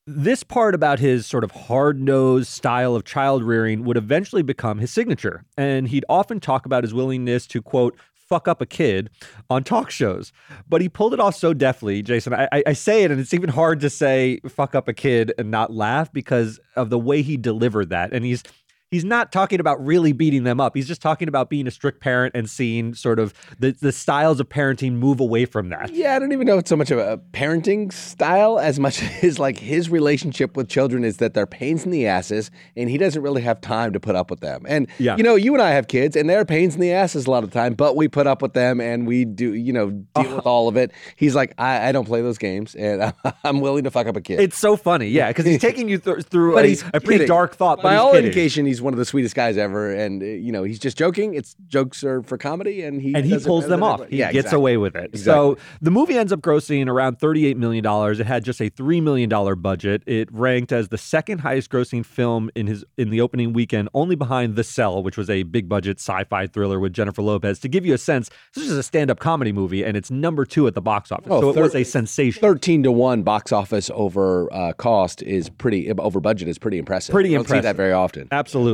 This 0.10 0.42
part 0.42 0.74
about 0.74 1.00
his 1.00 1.26
sort 1.26 1.44
of 1.44 1.52
hard 1.52 2.02
nosed 2.02 2.48
style 2.48 2.96
of 2.96 3.04
child 3.04 3.44
rearing 3.44 3.84
would 3.84 3.98
eventually 3.98 4.42
become 4.42 4.80
his 4.80 4.90
signature. 4.90 5.44
And 5.58 5.90
he'd 5.90 6.06
often 6.08 6.40
talk 6.40 6.66
about 6.66 6.86
his 6.86 6.94
willingness 6.94 7.46
to, 7.48 7.62
quote, 7.62 7.98
fuck 8.28 8.48
up 8.48 8.62
a 8.62 8.66
kid 8.66 9.10
on 9.50 9.63
talk 9.63 9.90
shows. 9.90 10.32
But 10.68 10.82
he 10.82 10.90
pulled 10.90 11.13
it 11.13 11.20
off 11.20 11.36
so 11.36 11.54
deftly, 11.54 12.02
Jason. 12.02 12.34
I, 12.34 12.63
I, 12.66 12.74
say 12.74 13.04
it, 13.04 13.12
and 13.12 13.20
it's 13.20 13.34
even 13.34 13.50
hard 13.50 13.80
to 13.82 13.90
say 13.90 14.40
fuck 14.48 14.76
up 14.76 14.88
a 14.88 14.94
kid 14.94 15.34
and 15.38 15.50
not 15.50 15.74
laugh 15.74 16.12
because 16.12 16.60
of 16.76 16.90
the 16.90 17.00
way 17.00 17.22
he 17.22 17.38
delivered 17.38 17.90
that. 17.90 18.13
And 18.13 18.26
he's 18.26 18.44
he's 18.91 19.04
not 19.04 19.32
talking 19.32 19.60
about 19.60 19.84
really 19.86 20.13
beating 20.13 20.43
them 20.43 20.60
up. 20.62 20.76
He's 20.76 20.88
just 20.88 21.02
talking 21.02 21.28
about 21.28 21.50
being 21.50 21.67
a 21.67 21.71
strict 21.71 22.00
parent 22.02 22.36
and 22.36 22.50
seeing 22.50 22.93
sort 22.93 23.19
of 23.19 23.34
the, 23.60 23.71
the 23.71 23.91
styles 23.91 24.39
of 24.39 24.47
parenting 24.50 24.93
move 24.93 25.19
away 25.19 25.45
from 25.45 25.69
that. 25.69 25.93
Yeah, 25.93 26.15
I 26.15 26.19
don't 26.19 26.32
even 26.32 26.47
know 26.47 26.58
it's 26.58 26.69
so 26.69 26.76
much 26.78 26.91
of 26.91 26.97
a 27.00 27.17
parenting 27.34 27.91
style 27.91 28.60
as 28.60 28.80
much 28.80 29.02
as 29.23 29.39
like 29.39 29.58
his 29.60 29.89
relationship 29.89 30.56
with 30.56 30.69
children 30.69 31.04
is 31.04 31.17
that 31.17 31.34
they're 31.34 31.45
pains 31.45 31.84
in 31.86 31.91
the 31.91 32.08
asses 32.08 32.50
and 32.76 32.89
he 32.89 32.97
doesn't 32.97 33.21
really 33.21 33.41
have 33.41 33.60
time 33.62 33.91
to 33.93 34.00
put 34.00 34.15
up 34.15 34.30
with 34.30 34.39
them. 34.39 34.65
And 34.67 34.88
Yeah. 35.00 35.17
you 35.17 35.23
know, 35.23 35.36
you 35.36 35.54
and 35.54 35.62
I 35.62 35.71
have 35.71 35.88
kids 35.88 36.15
and 36.15 36.30
they're 36.30 36.45
pains 36.45 36.76
in 36.76 36.82
the 36.82 36.91
asses 36.93 37.26
a 37.26 37.32
lot 37.32 37.43
of 37.43 37.52
the 37.52 37.60
time, 37.60 37.73
but 37.73 37.95
we 37.95 38.08
put 38.08 38.26
up 38.28 38.41
with 38.41 38.54
them 38.54 38.80
and 38.80 39.06
we 39.06 39.26
do, 39.26 39.54
you 39.54 39.73
know, 39.73 39.89
deal 39.91 40.06
with 40.23 40.28
uh-huh. 40.28 40.41
all 40.50 40.67
of 40.69 40.78
it. 40.78 40.91
He's 41.17 41.36
like, 41.36 41.54
I, 41.58 41.89
I 41.89 41.91
don't 41.91 42.06
play 42.06 42.21
those 42.21 42.38
games 42.38 42.73
and 42.76 43.13
I'm 43.43 43.60
willing 43.60 43.84
to 43.84 43.91
fuck 43.91 44.08
up 44.08 44.15
a 44.15 44.21
kid. 44.21 44.39
It's 44.39 44.58
so 44.58 44.78
funny, 44.78 45.08
yeah, 45.10 45.28
because 45.28 45.45
he's 45.45 45.60
taking 45.62 45.89
you 45.89 45.97
th- 45.97 46.23
through 46.26 46.54
But 46.54 46.63
a, 46.65 46.67
he's 46.69 46.84
a 46.84 46.91
pretty 47.02 47.08
kidding. 47.15 47.28
dark 47.28 47.56
thought. 47.56 47.78
By 47.78 47.84
but 47.84 47.91
he's 47.91 48.00
all 48.00 48.12
kidding. 48.13 48.26
indication, 48.28 48.65
he's 48.65 48.77
one 48.82 48.94
of 48.94 48.98
the 48.98 49.06
sweetest 49.06 49.36
guys 49.36 49.58
ever, 49.58 49.94
and 49.94 50.22
uh, 50.22 50.26
you 50.26 50.52
know 50.52 50.63
he's 50.63 50.80
just 50.80 50.98
joking. 50.98 51.34
It's 51.34 51.56
jokes 51.68 52.04
are 52.04 52.22
for 52.24 52.38
comedy, 52.38 52.84
and 52.84 53.02
he 53.02 53.13
and 53.16 53.26
he 53.26 53.38
pulls 53.40 53.68
them 53.68 53.84
off. 53.84 54.08
He 54.08 54.18
yeah, 54.18 54.32
gets 54.32 54.48
exactly. 54.48 54.58
away 54.58 54.78
with 54.78 54.96
it. 54.96 55.12
Exactly. 55.13 55.22
So 55.24 55.58
the 55.82 55.92
movie 55.92 56.18
ends 56.18 56.32
up 56.32 56.42
grossing 56.42 56.88
around 56.88 57.20
$38 57.20 57.56
million. 57.56 57.86
It 57.86 58.26
had 58.26 58.44
just 58.44 58.62
a 58.62 58.70
$3 58.70 59.02
million 59.02 59.30
budget. 59.62 60.04
It 60.06 60.30
ranked 60.32 60.72
as 60.72 60.90
the 60.90 60.98
second 60.98 61.40
highest 61.40 61.70
grossing 61.70 62.06
film 62.06 62.50
in 62.56 62.68
his 62.68 62.84
in 62.98 63.10
the 63.10 63.22
opening 63.22 63.54
weekend, 63.54 63.90
only 63.94 64.16
behind 64.16 64.56
The 64.56 64.63
Cell, 64.63 65.02
which 65.02 65.18
was 65.18 65.30
a 65.30 65.44
big 65.44 65.68
budget 65.68 66.00
sci-fi 66.00 66.48
thriller 66.48 66.80
with 66.80 66.94
Jennifer 66.94 67.22
Lopez. 67.22 67.60
To 67.60 67.68
give 67.68 67.86
you 67.86 67.94
a 67.94 67.98
sense, 67.98 68.30
this 68.54 68.66
is 68.66 68.78
a 68.78 68.84
stand-up 68.84 69.20
comedy 69.20 69.52
movie, 69.52 69.84
and 69.84 69.98
it's 69.98 70.12
number 70.12 70.46
two 70.46 70.68
at 70.68 70.76
the 70.76 70.82
box 70.82 71.12
office. 71.12 71.28
Oh, 71.30 71.42
so 71.42 71.50
it 71.50 71.62
was 71.62 71.76
a 71.76 71.84
sensation. 71.84 72.42
Thirteen 72.42 72.84
to 72.84 72.92
one 72.92 73.24
box 73.24 73.52
office 73.52 73.90
over 73.94 74.52
uh, 74.54 74.74
cost 74.74 75.22
is 75.24 75.50
pretty 75.50 75.92
over 75.92 76.20
budget 76.20 76.48
is 76.48 76.58
pretty 76.58 76.78
impressive. 76.78 77.13
Pretty 77.13 77.38
see 77.48 77.60
that 77.60 77.76
very 77.76 77.94
often. 77.94 78.28
Absolutely. 78.32 78.66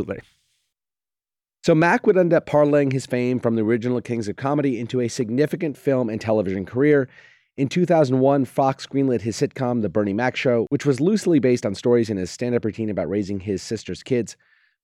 So 1.64 1.74
Mac 1.74 2.06
would 2.06 2.18
end 2.18 2.34
up 2.34 2.46
parlaying 2.46 2.92
his 2.92 3.06
fame 3.06 3.40
from 3.40 3.56
the 3.56 3.62
original 3.62 4.02
Kings 4.02 4.28
of 4.28 4.36
Comedy 4.36 4.80
into 4.80 5.00
a 5.00 5.08
significant 5.08 5.78
film 5.78 6.10
and 6.10 6.20
television 6.20 6.66
career. 6.66 7.08
In 7.56 7.70
2001, 7.70 8.46
Fox 8.46 8.86
greenlit 8.86 9.22
his 9.22 9.38
sitcom 9.38 9.82
The 9.82 9.88
Bernie 9.88 10.12
Mac 10.12 10.36
Show, 10.36 10.66
which 10.70 10.86
was 10.86 11.00
loosely 11.00 11.40
based 11.40 11.66
on 11.66 11.76
stories 11.76 12.10
in 12.10 12.18
his 12.18 12.32
stand-up 12.32 12.66
routine 12.66 12.90
about 12.90 13.10
raising 13.10 13.40
his 13.40 13.62
sister's 13.62 14.04
kids. 14.04 14.36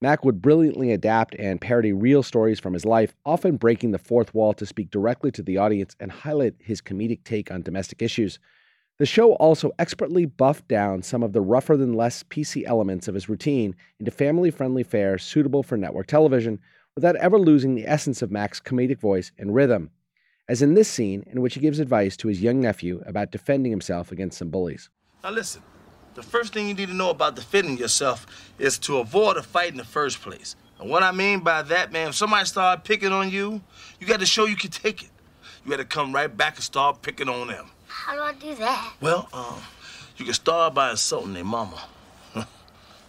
Mac 0.02 0.24
would 0.24 0.41
brilliantly 0.41 0.93
adapt 0.93 1.36
and 1.36 1.60
parody 1.60 1.91
real 1.91 2.24
stories 2.24 2.60
from 2.60 2.74
his 2.74 2.86
life, 2.86 3.13
often 3.26 3.58
breaking 3.58 3.91
the 3.91 3.98
fourth 3.98 4.34
wall 4.34 4.54
to 4.54 4.65
speak 4.65 4.89
directly 4.89 5.32
to 5.32 5.43
the 5.43 5.58
audience 5.58 5.95
and 6.00 6.12
highlight 6.12 6.54
his 6.60 6.82
comedic 6.82 7.26
take 7.26 7.52
on 7.52 7.62
domestic 7.62 8.02
issues. 8.02 8.39
The 9.00 9.06
show 9.06 9.32
also 9.36 9.72
expertly 9.80 10.26
buffed 10.26 10.68
down 10.68 11.04
some 11.04 11.24
of 11.24 11.32
the 11.32 11.40
rougher 11.40 11.78
than 11.78 11.94
less 11.94 12.22
PC 12.24 12.66
elements 12.66 13.08
of 13.08 13.16
his 13.16 13.30
routine 13.30 13.74
into 13.98 14.12
family 14.12 14.52
friendly 14.52 14.84
fare 14.84 15.18
suitable 15.18 15.64
for 15.64 15.78
network 15.78 16.08
television 16.08 16.60
without 16.96 17.16
ever 17.16 17.40
losing 17.40 17.76
the 17.76 17.88
essence 17.88 18.22
of 18.22 18.30
Mac's 18.30 18.60
comedic 18.60 19.00
voice 19.00 19.32
and 19.38 19.56
rhythm, 19.56 19.90
as 20.50 20.62
in 20.62 20.74
this 20.74 20.90
scene 20.90 21.24
in 21.32 21.40
which 21.40 21.54
he 21.54 21.62
gives 21.62 21.80
advice 21.80 22.18
to 22.18 22.28
his 22.28 22.42
young 22.42 22.60
nephew 22.60 23.02
about 23.06 23.32
defending 23.32 23.72
himself 23.72 24.12
against 24.12 24.38
some 24.38 24.50
bullies. 24.50 24.90
Now 25.24 25.30
listen, 25.30 25.62
the 26.16 26.22
first 26.22 26.52
thing 26.52 26.68
you 26.68 26.74
need 26.74 26.90
to 26.90 26.94
know 26.94 27.12
about 27.12 27.38
defending 27.38 27.78
yourself 27.78 28.52
is 28.60 28.78
to 28.80 28.98
avoid 28.98 29.38
a 29.38 29.44
fight 29.44 29.72
in 29.72 29.78
the 29.78 29.86
first 29.86 30.20
place. 30.20 30.58
And 30.78 30.90
what 30.90 31.04
I 31.04 31.14
mean 31.14 31.40
by 31.40 31.62
that, 31.62 31.94
man, 31.94 32.10
if 32.10 32.16
somebody 32.16 32.44
start 32.44 32.84
picking 32.84 33.14
on 33.14 33.30
you, 33.30 33.62
you 34.02 34.08
got 34.08 34.20
to 34.20 34.26
show 34.26 34.44
you 34.44 34.58
can 34.58 34.72
take 34.72 35.04
it. 35.04 35.12
You 35.64 35.72
got 35.72 35.78
to 35.78 35.86
come 35.86 36.14
right 36.14 36.36
back 36.36 36.56
and 36.56 36.64
start 36.66 37.02
picking 37.02 37.30
on 37.30 37.48
them. 37.48 37.72
How 38.06 38.16
do 38.16 38.22
I 38.22 38.34
do 38.34 38.56
that? 38.56 38.94
Well, 39.02 39.28
um, 39.34 39.62
you 40.18 40.24
can 40.24 40.34
start 40.34 40.74
by 40.74 40.92
insulting 40.92 41.34
their 41.34 41.44
mama. 41.44 41.84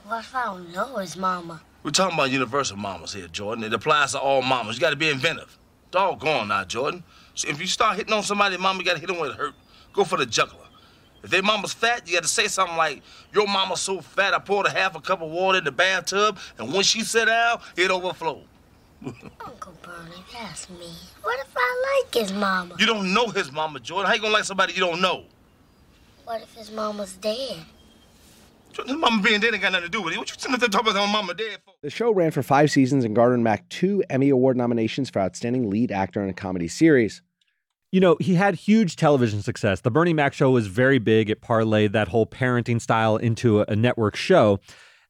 What 0.04 0.24
if 0.24 0.34
I 0.34 0.46
don't 0.46 0.72
know 0.72 0.96
his 0.96 1.16
mama? 1.16 1.62
We're 1.84 1.92
talking 1.92 2.18
about 2.18 2.30
universal 2.30 2.76
mamas 2.76 3.14
here, 3.14 3.28
Jordan. 3.28 3.62
It 3.62 3.72
applies 3.72 4.12
to 4.12 4.18
all 4.18 4.42
mamas. 4.42 4.74
You 4.74 4.80
got 4.80 4.90
to 4.90 4.96
be 4.96 5.08
inventive. 5.08 5.56
Doggone 5.92 6.48
now, 6.48 6.64
Jordan. 6.64 7.04
So 7.34 7.48
if 7.48 7.60
you 7.60 7.68
start 7.68 7.96
hitting 7.96 8.12
on 8.12 8.24
somebody, 8.24 8.56
mama, 8.56 8.80
you 8.80 8.84
got 8.84 8.94
to 8.94 8.98
hit 8.98 9.06
them 9.06 9.18
where 9.18 9.30
it 9.30 9.36
hurt. 9.36 9.54
Go 9.92 10.02
for 10.02 10.18
the 10.18 10.26
juggler. 10.26 10.66
If 11.22 11.30
their 11.30 11.42
mama's 11.42 11.72
fat, 11.72 12.08
you 12.08 12.14
got 12.14 12.24
to 12.24 12.28
say 12.28 12.48
something 12.48 12.76
like, 12.76 13.02
"Your 13.32 13.46
mama's 13.46 13.80
so 13.80 14.00
fat, 14.00 14.34
I 14.34 14.40
poured 14.40 14.66
a 14.66 14.70
half 14.70 14.96
a 14.96 15.00
cup 15.00 15.22
of 15.22 15.30
water 15.30 15.58
in 15.58 15.64
the 15.64 15.72
bathtub, 15.72 16.38
and 16.58 16.72
when 16.74 16.82
she 16.82 17.02
sat 17.02 17.26
down, 17.26 17.60
it 17.76 17.90
overflowed." 17.90 18.44
Uncle 19.04 19.72
Bernie, 19.82 20.22
that's 20.32 20.68
me. 20.70 20.92
What 21.22 21.40
if 21.40 21.52
I 21.56 22.02
like 22.04 22.14
his 22.14 22.32
mama? 22.32 22.74
You 22.78 22.86
don't 22.86 23.14
know 23.14 23.28
his 23.28 23.50
mama, 23.50 23.80
Jordan. 23.80 24.08
How 24.08 24.14
you 24.14 24.20
gonna 24.20 24.34
like 24.34 24.44
somebody 24.44 24.74
you 24.74 24.80
don't 24.80 25.00
know? 25.00 25.24
What 26.24 26.42
if 26.42 26.54
his 26.54 26.70
mama's 26.70 27.14
dead? 27.14 27.58
Jordan, 28.72 28.94
his 28.94 29.00
mama 29.00 29.22
being 29.22 29.40
dead 29.40 29.52
ain't 29.52 29.62
got 29.62 29.72
nothing 29.72 29.86
to 29.86 29.90
do 29.90 30.02
with 30.02 30.14
it. 30.14 30.18
What 30.18 30.28
you 30.28 30.36
sitting 30.38 30.56
there 30.58 30.68
talking 30.68 30.90
about 30.90 31.06
her 31.06 31.12
mama 31.12 31.34
dead 31.34 31.58
for? 31.64 31.74
The 31.82 31.90
show 31.90 32.12
ran 32.12 32.30
for 32.30 32.42
five 32.42 32.70
seasons 32.70 33.04
and 33.04 33.16
garnered 33.16 33.40
Mac 33.40 33.68
two 33.68 34.04
Emmy 34.10 34.28
Award 34.28 34.56
nominations 34.56 35.08
for 35.10 35.20
Outstanding 35.20 35.70
Lead 35.70 35.90
Actor 35.90 36.22
in 36.22 36.28
a 36.28 36.34
Comedy 36.34 36.68
Series. 36.68 37.22
You 37.92 38.00
know, 38.00 38.16
he 38.20 38.34
had 38.34 38.54
huge 38.54 38.94
television 38.94 39.42
success. 39.42 39.80
The 39.80 39.90
Bernie 39.90 40.12
Mac 40.12 40.32
show 40.32 40.50
was 40.50 40.68
very 40.68 40.98
big. 40.98 41.28
It 41.28 41.40
parlayed 41.40 41.92
that 41.92 42.08
whole 42.08 42.26
parenting 42.26 42.80
style 42.80 43.16
into 43.16 43.62
a, 43.62 43.64
a 43.68 43.74
network 43.74 44.14
show. 44.14 44.60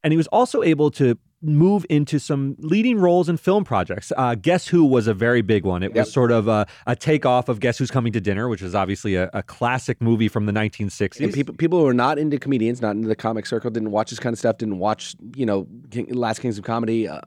And 0.03 0.13
he 0.15 0.17
was 0.17 0.29
also 0.29 0.63
able 0.63 0.91
to 0.93 1.19
move 1.43 1.87
into 1.89 2.19
some 2.19 2.55
leading 2.59 2.99
roles 2.99 3.29
in 3.29 3.37
film 3.37 3.65
projects. 3.65 4.13
Uh, 4.17 4.35
Guess 4.35 4.69
Who 4.69 4.85
was 4.85 5.07
a 5.07 5.15
very 5.15 5.41
big 5.43 5.65
one. 5.65 5.83
It 5.83 5.95
Yep. 5.95 6.05
was 6.07 6.13
sort 6.13 6.33
of 6.33 6.49
a, 6.49 6.67
a 6.87 6.95
takeoff 6.95 7.49
of 7.49 7.61
Guess 7.61 7.79
Who's 7.79 7.91
Coming 7.91 8.13
to 8.13 8.21
Dinner, 8.21 8.49
which 8.49 8.61
is 8.63 8.75
obviously 8.75 9.15
a, 9.15 9.31
a 9.33 9.43
classic 9.43 10.01
movie 10.03 10.29
from 10.29 10.47
the 10.47 10.53
1960s. 10.53 11.21
And 11.25 11.33
people 11.33 11.55
people 11.55 11.81
who 11.81 11.87
are 11.87 11.95
not 11.95 12.19
into 12.19 12.39
comedians, 12.39 12.83
not 12.83 12.91
into 12.97 13.09
the 13.09 13.17
comic 13.17 13.47
circle, 13.47 13.71
didn't 13.71 13.91
watch 13.91 14.11
this 14.11 14.19
kind 14.21 14.33
of 14.35 14.39
stuff, 14.39 14.59
didn't 14.59 14.79
watch 14.79 15.17
you 15.35 15.47
know 15.47 15.67
King, 15.91 16.13
Last 16.13 16.41
Kings 16.41 16.59
of 16.59 16.65
Comedy. 16.65 17.09
Uh, 17.09 17.21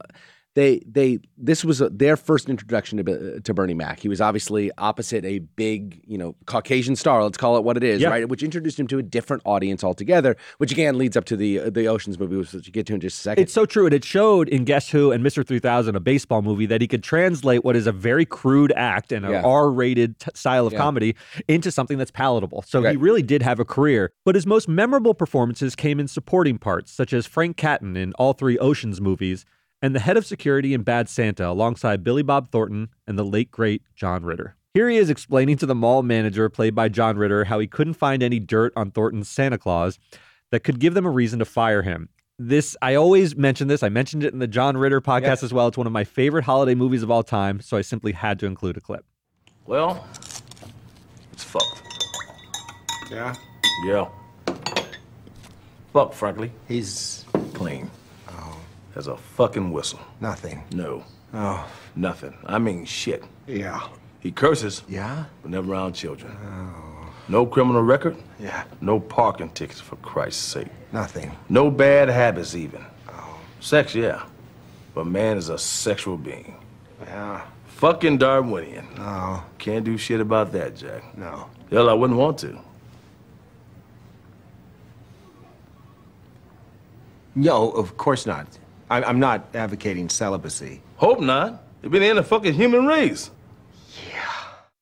they 0.56 0.82
they 0.88 1.20
this 1.38 1.66
was 1.66 1.82
uh 1.82 1.89
their 1.92 2.16
first 2.16 2.48
introduction 2.48 3.04
to 3.04 3.39
to 3.39 3.54
Bernie 3.54 3.74
Mac. 3.74 4.00
He 4.00 4.08
was 4.08 4.22
obviously 4.22 4.70
opposite 4.78 5.26
a 5.26 5.39
big 5.39 6.02
you 6.06 6.18
know 6.18 6.36
Caucasian 6.46 6.96
star. 6.96 7.24
Let's 7.24 7.38
call 7.38 7.58
it 7.58 7.63
what 7.63 7.76
it 7.76 7.84
is, 7.84 8.02
Yeah. 8.02 8.10
right? 8.10 8.30
Which 8.30 8.44
introduced 8.44 8.80
him 8.80 8.86
to 8.88 9.00
a 9.00 9.04
different 9.04 9.42
audience 9.46 9.84
altogether. 9.84 10.36
Which 10.60 10.72
again 10.72 10.98
leads 10.98 11.18
up 11.18 11.26
to 11.26 11.36
the 11.36 11.70
the 11.72 11.88
Ocean's 11.88 12.20
movie, 12.20 12.36
which 12.38 12.54
we'll 12.54 12.62
get 12.62 12.86
to 12.88 12.94
in 12.94 13.00
just 13.02 13.18
a 13.20 13.22
second. 13.22 13.42
It's 13.44 13.54
so 13.54 13.66
true. 13.66 13.86
And 13.86 13.94
it 13.96 14.06
showed 14.06 14.48
in 14.50 14.63
Guess 14.63 14.89
Who 14.92 15.12
and 15.12 15.24
Mr. 15.26 15.46
3000, 15.46 15.96
a 15.96 16.00
baseball 16.00 16.42
movie, 16.44 16.68
that 16.68 16.82
he 16.82 16.88
could 16.88 17.04
translate 17.04 17.63
what 17.63 17.76
is 17.76 17.88
a 17.88 17.92
very 17.92 18.26
crude 18.26 18.72
act 18.76 19.12
and 19.12 19.26
an 19.26 19.32
Yeah. 19.32 19.42
R 19.44 19.72
rated 19.72 20.20
t- 20.20 20.30
style 20.36 20.68
of 20.68 20.74
Yeah. 20.74 20.80
comedy 20.80 21.16
into 21.48 21.72
something 21.72 21.98
that's 21.98 22.12
palatable. 22.12 22.63
So 22.68 22.84
he 22.84 22.96
really 22.96 23.24
did 23.24 23.42
have 23.42 23.60
a 23.60 23.66
career. 23.66 24.12
But 24.24 24.36
his 24.36 24.46
most 24.46 24.70
memorable 24.70 25.16
performances 25.16 25.76
came 25.76 26.00
in 26.00 26.08
supporting 26.08 26.60
parts, 26.60 26.92
such 26.92 27.12
as 27.12 27.26
Frank 27.26 27.58
Catton 27.58 27.98
in 27.98 28.13
all 28.13 28.34
three 28.34 28.58
Oceans 28.60 29.02
movies 29.02 29.46
and 29.84 29.93
the 29.93 30.00
head 30.00 30.15
of 30.15 30.26
security 30.26 30.74
in 30.74 30.82
Bad 30.82 31.10
Santa 31.10 31.46
alongside 31.50 32.06
Billy 32.06 32.24
Bob 32.24 32.50
Thornton 32.50 32.88
and 33.06 33.19
the 33.19 33.26
late, 33.26 33.52
great 33.52 33.84
John 33.96 34.24
Ritter. 34.24 34.56
Here 34.74 34.89
he 34.89 34.96
is 34.96 35.10
explaining 35.10 35.58
to 35.58 35.65
the 35.65 35.76
mall 35.76 36.02
manager, 36.02 36.48
played 36.50 36.74
by 36.74 36.88
John 36.88 37.17
Ritter, 37.17 37.43
how 37.43 37.60
he 37.60 37.67
couldn't 37.67 37.96
find 37.96 38.24
any 38.24 38.39
dirt 38.39 38.72
on 38.78 38.91
Thornton's 38.91 39.28
Santa 39.28 39.58
Claus 39.58 40.00
that 40.52 40.62
could 40.62 40.80
give 40.80 40.93
them 40.93 41.06
a 41.06 41.12
reason 41.12 41.39
to 41.39 41.46
fire 41.46 41.82
him. 41.82 42.08
This, 42.39 42.78
I 42.82 42.96
always 42.96 43.36
mention 43.36 43.67
this. 43.67 43.84
I 43.84 43.89
mentioned 43.89 44.24
it 44.24 44.32
in 44.32 44.39
the 44.39 44.48
John 44.48 44.78
Ritter 44.78 45.02
podcast 45.02 45.43
as 45.43 45.54
well. 45.54 45.67
It's 45.67 45.78
one 45.78 45.86
of 45.86 45.93
my 45.93 46.06
favorite 46.06 46.46
holiday 46.46 46.76
movies 46.76 47.04
of 47.04 47.12
all 47.12 47.22
time, 47.22 47.60
so 47.60 47.76
I 47.76 47.82
simply 47.82 48.13
had 48.13 48.39
to 48.39 48.46
include 48.46 48.78
a 48.78 48.82
clip. 48.82 49.06
Well, 49.65 50.08
it's 51.34 51.43
fucked. 51.43 51.84
Yeah? 53.12 53.36
Yeah. 53.86 54.08
Fuck, 55.91 56.13
frankly. 56.13 56.52
He's 56.69 57.26
As 58.95 59.08
a 59.08 59.17
fucking 59.17 59.71
whistle. 59.71 59.99
Nothing. 60.21 60.63
No. 60.73 61.03
Oh. 61.34 61.67
Nothing. 61.95 62.38
I 62.45 62.60
mean 62.60 62.86
shit. 62.86 63.23
Yeah. 63.47 63.88
He 64.19 64.32
curses. 64.32 64.84
Yeah? 64.88 65.25
But 65.41 65.51
never 65.51 65.71
around 65.71 65.93
children. 65.93 66.36
Oh. 66.45 67.10
No 67.27 67.45
criminal 67.45 67.82
record. 67.82 68.15
Yeah. 68.39 68.63
No 68.82 68.99
parking 68.99 69.49
tickets, 69.49 69.79
for 69.79 69.95
Christ's 69.97 70.43
sake. 70.43 70.67
Nothing. 70.91 71.32
No 71.49 71.71
bad 71.71 72.10
habits, 72.10 72.53
even. 72.53 72.86
Oh. 73.10 73.39
Sex, 73.60 73.95
yeah. 73.95 74.23
But 74.93 75.08
man 75.08 75.38
is 75.38 75.49
a 75.49 75.58
sexual 75.58 76.17
being. 76.17 76.56
Yeah. 77.01 77.41
Fucking 77.65 78.17
Darwinian. 78.19 78.88
No. 78.95 79.43
Can't 79.58 79.84
do 79.84 79.97
shit 79.97 80.21
about 80.21 80.51
that, 80.51 80.75
Jack. 80.75 81.17
No. 81.17 81.49
Hell, 81.71 81.89
I 81.89 81.93
wouldn't 81.93 82.19
want 82.19 82.38
to. 82.39 82.60
No, 87.36 87.71
of 87.71 87.97
course 87.97 88.25
not. 88.25 88.47
I, 88.93 89.01
I'm 89.10 89.19
not 89.19 89.47
advocating 89.56 90.08
celibacy. 90.08 90.79
Hope 90.97 91.19
not. 91.19 91.63
It'd 91.82 91.91
be 91.91 91.97
the 91.97 92.06
end 92.06 92.19
of 92.19 92.27
fucking 92.27 92.53
human 92.53 92.86
race. 92.86 93.32
Yeah. 94.08 94.32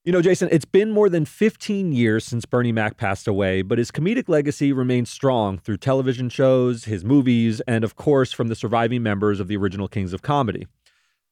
You 0.03 0.11
know, 0.11 0.21
Jason, 0.21 0.49
it's 0.51 0.65
been 0.65 0.91
more 0.91 1.07
than 1.07 1.23
15 1.23 1.93
years 1.93 2.25
since 2.25 2.45
Bernie 2.45 2.73
Mac 2.73 2.97
passed 2.97 3.25
away, 3.25 3.61
but 3.61 3.77
his 3.77 3.89
comedic 3.89 4.27
legacy 4.27 4.73
remains 4.73 5.09
strong 5.09 5.59
through 5.59 5.77
television 5.77 6.27
shows, 6.27 6.83
his 6.83 7.05
movies, 7.05 7.61
and 7.61 7.85
of 7.85 7.95
course 7.95 8.33
from 8.33 8.49
the 8.49 8.55
surviving 8.55 9.01
members 9.01 9.39
of 9.39 9.47
the 9.47 9.55
original 9.55 9.87
Kings 9.87 10.11
of 10.11 10.21
Comedy. 10.21 10.67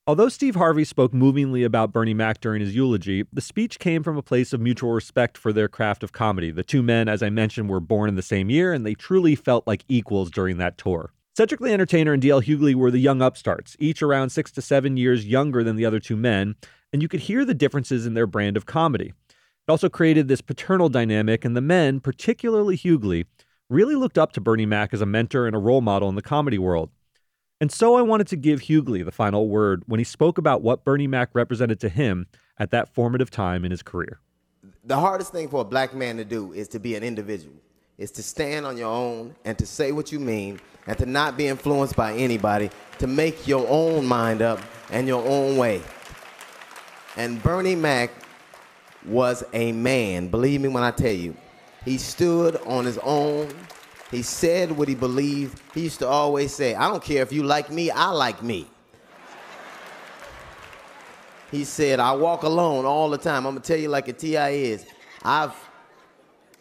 Although 0.07 0.29
Steve 0.29 0.55
Harvey 0.55 0.85
spoke 0.85 1.13
movingly 1.13 1.63
about 1.63 1.91
Bernie 1.91 2.13
Mac 2.13 2.39
during 2.39 2.61
his 2.61 2.73
eulogy, 2.73 3.25
the 3.33 3.41
speech 3.41 3.77
came 3.79 4.03
from 4.03 4.15
a 4.15 4.23
place 4.23 4.53
of 4.53 4.61
mutual 4.61 4.93
respect 4.93 5.37
for 5.37 5.51
their 5.51 5.67
craft 5.67 6.01
of 6.01 6.13
comedy. 6.13 6.49
The 6.49 6.63
two 6.63 6.81
men, 6.81 7.09
as 7.09 7.21
I 7.21 7.29
mentioned, 7.29 7.69
were 7.69 7.81
born 7.81 8.07
in 8.07 8.15
the 8.15 8.21
same 8.21 8.49
year, 8.49 8.71
and 8.71 8.85
they 8.85 8.95
truly 8.95 9.35
felt 9.35 9.67
like 9.67 9.83
equals 9.89 10.31
during 10.31 10.59
that 10.59 10.77
tour. 10.77 11.11
Cedric 11.39 11.61
the 11.61 11.71
Entertainer 11.71 12.11
and 12.11 12.21
DL 12.21 12.43
Hughley 12.43 12.75
were 12.75 12.91
the 12.91 12.99
young 12.99 13.21
upstarts, 13.21 13.77
each 13.79 14.01
around 14.01 14.29
six 14.29 14.51
to 14.51 14.61
seven 14.61 14.97
years 14.97 15.25
younger 15.25 15.63
than 15.63 15.77
the 15.77 15.85
other 15.85 16.01
two 16.01 16.17
men, 16.17 16.57
and 16.91 17.01
you 17.01 17.07
could 17.07 17.21
hear 17.21 17.45
the 17.45 17.53
differences 17.53 18.05
in 18.05 18.13
their 18.13 18.27
brand 18.27 18.57
of 18.57 18.65
comedy. 18.65 19.13
It 19.29 19.71
also 19.71 19.87
created 19.87 20.27
this 20.27 20.41
paternal 20.41 20.89
dynamic, 20.89 21.45
and 21.45 21.55
the 21.55 21.61
men, 21.61 22.01
particularly 22.01 22.75
Hughley, 22.75 23.25
really 23.69 23.95
looked 23.95 24.17
up 24.17 24.33
to 24.33 24.41
Bernie 24.41 24.65
Mac 24.65 24.93
as 24.93 24.99
a 24.99 25.05
mentor 25.05 25.47
and 25.47 25.55
a 25.55 25.59
role 25.59 25.79
model 25.79 26.09
in 26.09 26.15
the 26.15 26.21
comedy 26.21 26.57
world. 26.57 26.89
And 27.61 27.71
so 27.71 27.95
I 27.95 28.01
wanted 28.01 28.27
to 28.27 28.35
give 28.35 28.63
Hughley 28.63 29.05
the 29.05 29.09
final 29.09 29.47
word 29.47 29.83
when 29.85 30.01
he 30.01 30.03
spoke 30.03 30.37
about 30.37 30.61
what 30.61 30.83
Bernie 30.83 31.07
Mac 31.07 31.29
represented 31.31 31.79
to 31.79 31.87
him 31.87 32.27
at 32.57 32.71
that 32.71 32.93
formative 32.93 33.29
time 33.29 33.63
in 33.63 33.71
his 33.71 33.81
career. 33.81 34.19
The 34.83 34.99
hardest 34.99 35.31
thing 35.31 35.47
for 35.47 35.61
a 35.61 35.65
black 35.65 35.93
man 35.93 36.17
to 36.17 36.25
do 36.25 36.51
is 36.51 36.67
to 36.67 36.79
be 36.79 36.95
an 36.95 37.03
individual, 37.03 37.55
is 37.99 38.11
to 38.11 38.23
stand 38.23 38.65
on 38.65 38.77
your 38.77 38.87
own 38.87 39.35
and 39.43 39.57
to 39.59 39.65
say 39.65 39.91
what 39.91 40.11
you 40.11 40.19
mean 40.19 40.59
and 40.87 40.97
to 40.97 41.05
not 41.05 41.37
be 41.37 41.47
influenced 41.47 41.95
by 41.95 42.13
anybody, 42.13 42.71
to 42.97 43.05
make 43.05 43.45
your 43.45 43.67
own 43.69 44.05
mind 44.05 44.41
up 44.41 44.59
and 44.89 45.05
your 45.05 45.23
own 45.27 45.57
way. 45.57 45.81
And 47.17 47.43
Bernie 47.43 47.75
Mac 47.75 48.09
was 49.05 49.43
a 49.53 49.73
man, 49.73 50.29
believe 50.29 50.61
me 50.61 50.69
when 50.69 50.81
I 50.81 50.91
tell 50.91 51.13
you. 51.13 51.35
He 51.83 51.97
stood 51.97 52.55
on 52.65 52.85
his 52.85 52.97
own. 52.99 53.49
He 54.11 54.21
said 54.21 54.71
what 54.71 54.87
he 54.87 54.95
believed. 54.95 55.61
He 55.73 55.81
used 55.81 55.99
to 55.99 56.07
always 56.07 56.53
say, 56.53 56.75
I 56.75 56.87
don't 56.87 57.03
care 57.03 57.21
if 57.21 57.33
you 57.33 57.43
like 57.43 57.69
me, 57.69 57.91
I 57.91 58.09
like 58.11 58.41
me. 58.41 58.67
He 61.51 61.65
said, 61.65 61.99
I 61.99 62.13
walk 62.13 62.43
alone 62.43 62.85
all 62.85 63.09
the 63.09 63.17
time. 63.17 63.45
I'm 63.45 63.55
gonna 63.55 63.59
tell 63.59 63.77
you 63.77 63.89
like 63.89 64.07
a 64.07 64.13
TI 64.13 64.71
is. 64.71 64.85
I've 65.23 65.53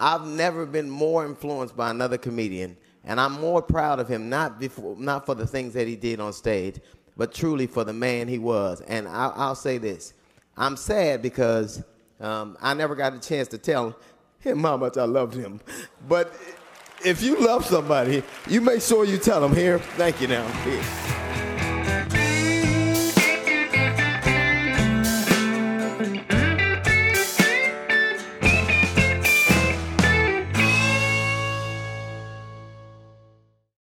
I've 0.01 0.27
never 0.27 0.67
been 0.67 0.89
more 0.89 1.27
influenced 1.27 1.77
by 1.77 1.91
another 1.91 2.19
comedian 2.19 2.77
and 3.05 3.21
I'm 3.21 3.33
more 3.33 3.63
proud 3.63 4.01
of 4.01 4.09
him, 4.09 4.29
not, 4.29 4.61
before, 4.61 4.95
not 4.97 5.25
for 5.25 5.35
the 5.35 5.47
things 5.47 5.73
that 5.75 5.89
he 5.89 5.97
did 5.97 6.21
on 6.21 6.33
stage, 6.33 6.77
but 7.17 7.33
truly 7.33 7.67
for 7.67 7.83
the 7.83 7.93
man 7.93 8.29
he 8.29 8.39
was. 8.39 8.83
And 8.83 9.09
I'll, 9.09 9.33
I'll 9.35 9.55
say 9.55 9.79
this 9.79 10.13
I'm 10.57 10.77
sad 10.77 11.23
because 11.23 11.83
um, 12.21 12.57
I 12.61 12.75
never 12.75 12.95
got 12.95 13.15
a 13.15 13.19
chance 13.19 13.49
to 13.49 13.59
tell 13.59 13.97
him 14.41 14.63
how 14.63 14.77
much 14.77 14.97
I 14.97 15.05
loved 15.05 15.35
him. 15.35 15.61
But 16.07 16.35
if 17.05 17.23
you 17.23 17.41
love 17.41 17.65
somebody, 17.65 18.23
you 18.49 18.61
make 18.61 18.83
sure 18.83 19.05
you 19.05 19.19
tell 19.19 19.41
them 19.41 19.55
here. 19.55 19.79
Thank 19.79 20.21
you 20.21 20.29
now. 20.29 20.47
Here. 20.63 21.28